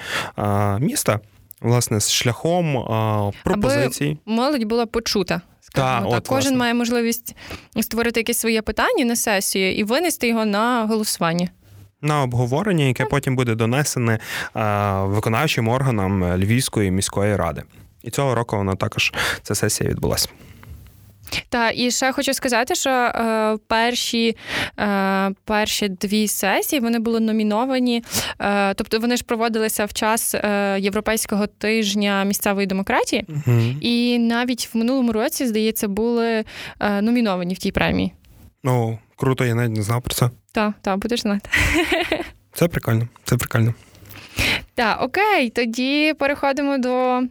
[0.79, 1.19] міста,
[1.61, 2.73] власне, з шляхом
[3.43, 4.17] пропозицій.
[4.25, 5.41] Аби молодь була почута.
[5.73, 6.05] Та, так.
[6.11, 6.57] от, Кожен власне.
[6.57, 7.35] має можливість
[7.81, 11.47] створити якесь своє питання на сесію і винести його на голосування.
[12.01, 14.19] На обговорення, яке потім буде донесене
[15.03, 17.63] виконавчим органам Львівської міської ради.
[18.03, 19.13] І цього року вона також
[19.43, 20.29] ця сесія відбулася.
[21.49, 24.37] Та і ще хочу сказати, що е, перші
[24.79, 28.03] е, перші дві сесії вони були номіновані,
[28.39, 33.59] е, тобто вони ж проводилися в час е, Європейського тижня місцевої демократії, Угу.
[33.81, 36.43] і навіть в минулому році, здається, були
[36.79, 38.13] е, номіновані в тій премії.
[38.65, 40.29] О, круто, я навіть не знав про це.
[40.51, 41.49] Так, так, будеш знати.
[42.53, 43.73] Це прикольно, це прикольно.
[44.75, 47.21] Так, окей, тоді переходимо до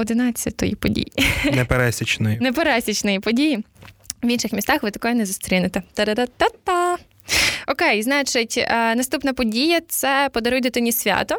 [0.00, 1.12] одинадцятої події.
[1.52, 2.38] Непересічної.
[2.40, 3.64] Непересічної події.
[4.22, 5.82] В інших містах ви такої не зустрінете.
[5.94, 6.96] Та-да-та-та-та.
[7.66, 11.36] Окей, значить, е, наступна подія це подаруй дитині свято,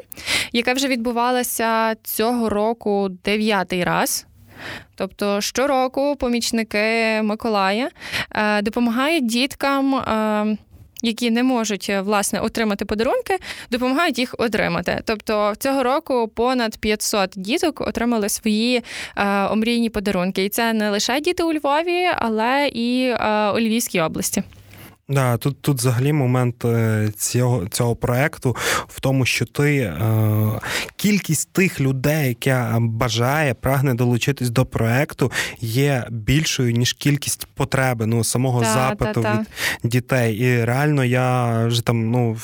[0.53, 4.26] яке вже відбувалося цього року дев'ятий раз.
[4.95, 7.89] Тобто щороку помічники Миколая
[8.36, 9.95] е, допомагають діткам.
[11.02, 13.38] Які не можуть е, власне отримати подарунки,
[13.72, 15.02] допомагають їх отримати.
[15.06, 18.84] Тобто цього року понад 500 діток отримали свої
[19.18, 24.02] е, омрійні подарунки, і це не лише діти у Львові, але і е, у Львівській
[24.02, 24.43] області.
[25.12, 28.55] Да, тут, тут взагалі момент е, цього, цього проекту
[28.88, 29.99] в тому, що ти е,
[30.95, 38.24] кількість тих людей, яка бажає, прагне долучитись до проекту, є більшою, ніж кількість потреби, ну,
[38.24, 39.45] самого Та, запиту та, та.
[39.84, 40.38] від дітей.
[40.38, 42.38] І реально я вже там ну,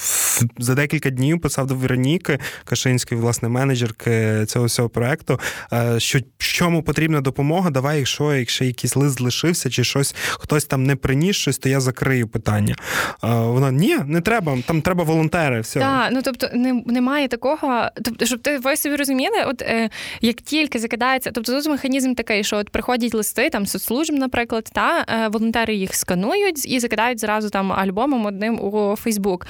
[0.57, 5.39] за декілька днів писав до Вероніки Кашинської, власне, менеджерки цього всього проекту,
[5.74, 10.84] е, що чому потрібна допомога, давай, якщо, якщо якийсь лист залишився, чи щось хтось там
[10.84, 12.57] не приніс щось, то я закрию питання.
[12.58, 12.76] Е,
[13.22, 15.62] Вона ні, не треба, там треба волонтери.
[15.62, 15.80] Все.
[15.80, 19.89] Так, ну тобто не, немає такого, тобто, щоб ти ви собі розуміли, от е,
[20.22, 25.05] як тільки закидається, тобто тут механізм такий, що от приходять листи там соцслужб, наприклад, та
[25.10, 29.47] е, волонтери їх сканують і закидають зразу там альбомом одним у Фейсбук.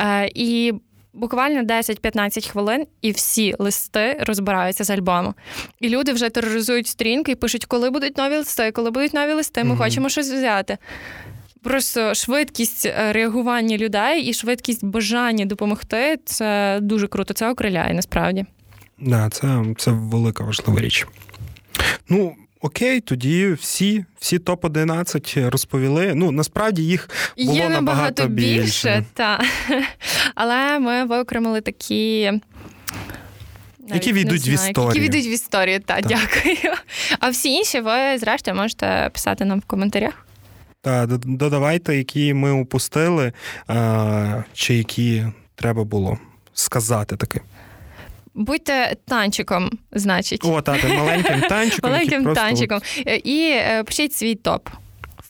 [0.00, 0.72] Е, і
[1.16, 5.34] Буквально 10-15 хвилин, і всі листи розбираються з альбому.
[5.80, 9.64] І люди вже тероризують сторінки і пишуть, коли будуть нові листи, коли будуть нові листи,
[9.64, 9.78] ми Мгм.
[9.78, 10.78] хочемо щось взяти.
[11.62, 17.34] Просто швидкість е, реагування людей і швидкість бажання допомогти це дуже круто.
[17.34, 18.44] Це окриляє насправді.
[19.00, 21.06] Да, це, це велика важлива річ.
[22.08, 26.12] Ну, окей, тоді всі, всі топ-11 розповіли.
[26.14, 29.04] Ну, насправді їх було Є набагато набагато більше, більше.
[29.14, 29.40] та.
[30.34, 32.24] але ми виокремили такі.
[33.78, 34.88] навіть Які війдуть в історію.
[34.88, 36.06] Які війдуть в історію, та, Так.
[36.06, 36.74] дякую.
[37.20, 40.26] А всі інші ви, зрештою, можете писати нам в коментарях.
[40.86, 43.32] Та додавайте, які ми упустили,
[43.66, 45.24] а, чи які
[45.54, 46.18] треба було
[46.52, 47.40] сказати таки.
[48.34, 50.44] Будьте танчиком, значить.
[50.44, 51.90] О, та, маленьким танчиком.
[51.90, 52.80] Маленьким просто танчиком.
[53.06, 54.68] Е, І е, пишіть свій топ.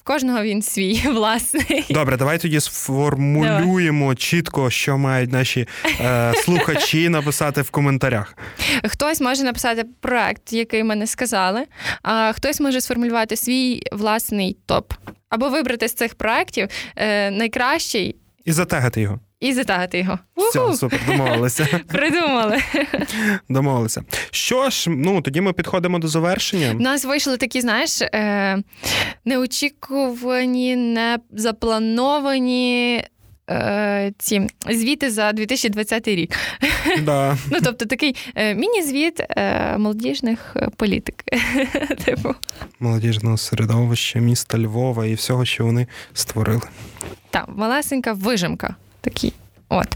[0.06, 1.84] Кожного він свій, власний.
[1.90, 5.68] Добре, давай тоді сформулюємо чітко, що мають наші
[6.00, 8.36] е, слухачі написати в коментарях.
[8.84, 11.62] Хтось може написати проект, який ми не сказали,
[12.02, 14.92] а хтось може сформулювати свій власний топ.
[15.28, 18.16] Або вибрати з цих проєктів е, найкращий
[18.46, 19.20] І затегати його.
[19.40, 20.18] і затагати його.
[20.36, 21.80] Все, супер, домовилися.
[21.88, 22.58] Придумали.
[23.48, 24.02] Домовилися.
[24.30, 26.74] Що ж, ну тоді ми підходимо до У завершення.
[26.74, 28.62] нас вийшли такі, знаєш, е,
[29.24, 33.04] неочікувані, не заплановані.
[33.50, 36.36] Е, Ці звіти за 2020 рік.
[37.02, 37.38] Да.
[37.50, 41.24] Ну, тобто такий е, міні-звіт е, молодіжних політик.
[42.04, 42.34] Типу,
[42.80, 46.60] Молодіжного середовища, міста Львова і всього, що вони створили.
[47.30, 48.74] Так, малесенька вижимка.
[49.00, 49.32] такий.
[49.68, 49.88] От.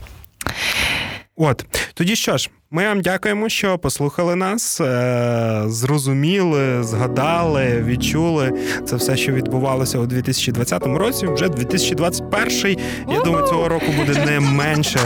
[1.36, 8.52] От тоді що ж, ми вам дякуємо, що послухали нас, е- зрозуміли, згадали, відчули
[8.86, 11.26] це все, що відбувалося у 2020 році.
[11.26, 12.76] Вже 2021.
[13.08, 14.98] Я думаю, цього року буде не менше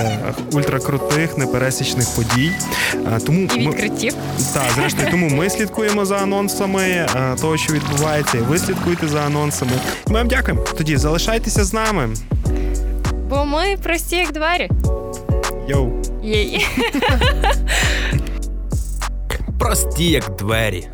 [0.52, 2.52] ультракрутих, непересічних подій.
[2.94, 4.14] Е, тому І ми, відкриттів.
[4.54, 7.08] Так, зрештою, тому ми слідкуємо за анонсами е,
[7.40, 9.72] того, що відбувається, і ви слідкуєте за анонсами.
[10.08, 10.64] Ми вам дякуємо.
[10.78, 12.08] Тоді залишайтеся з нами.
[13.28, 14.70] Бо ми прості, як двері.
[15.68, 15.90] Йоу.
[16.22, 16.66] Єй.
[19.58, 20.88] Прості як двері.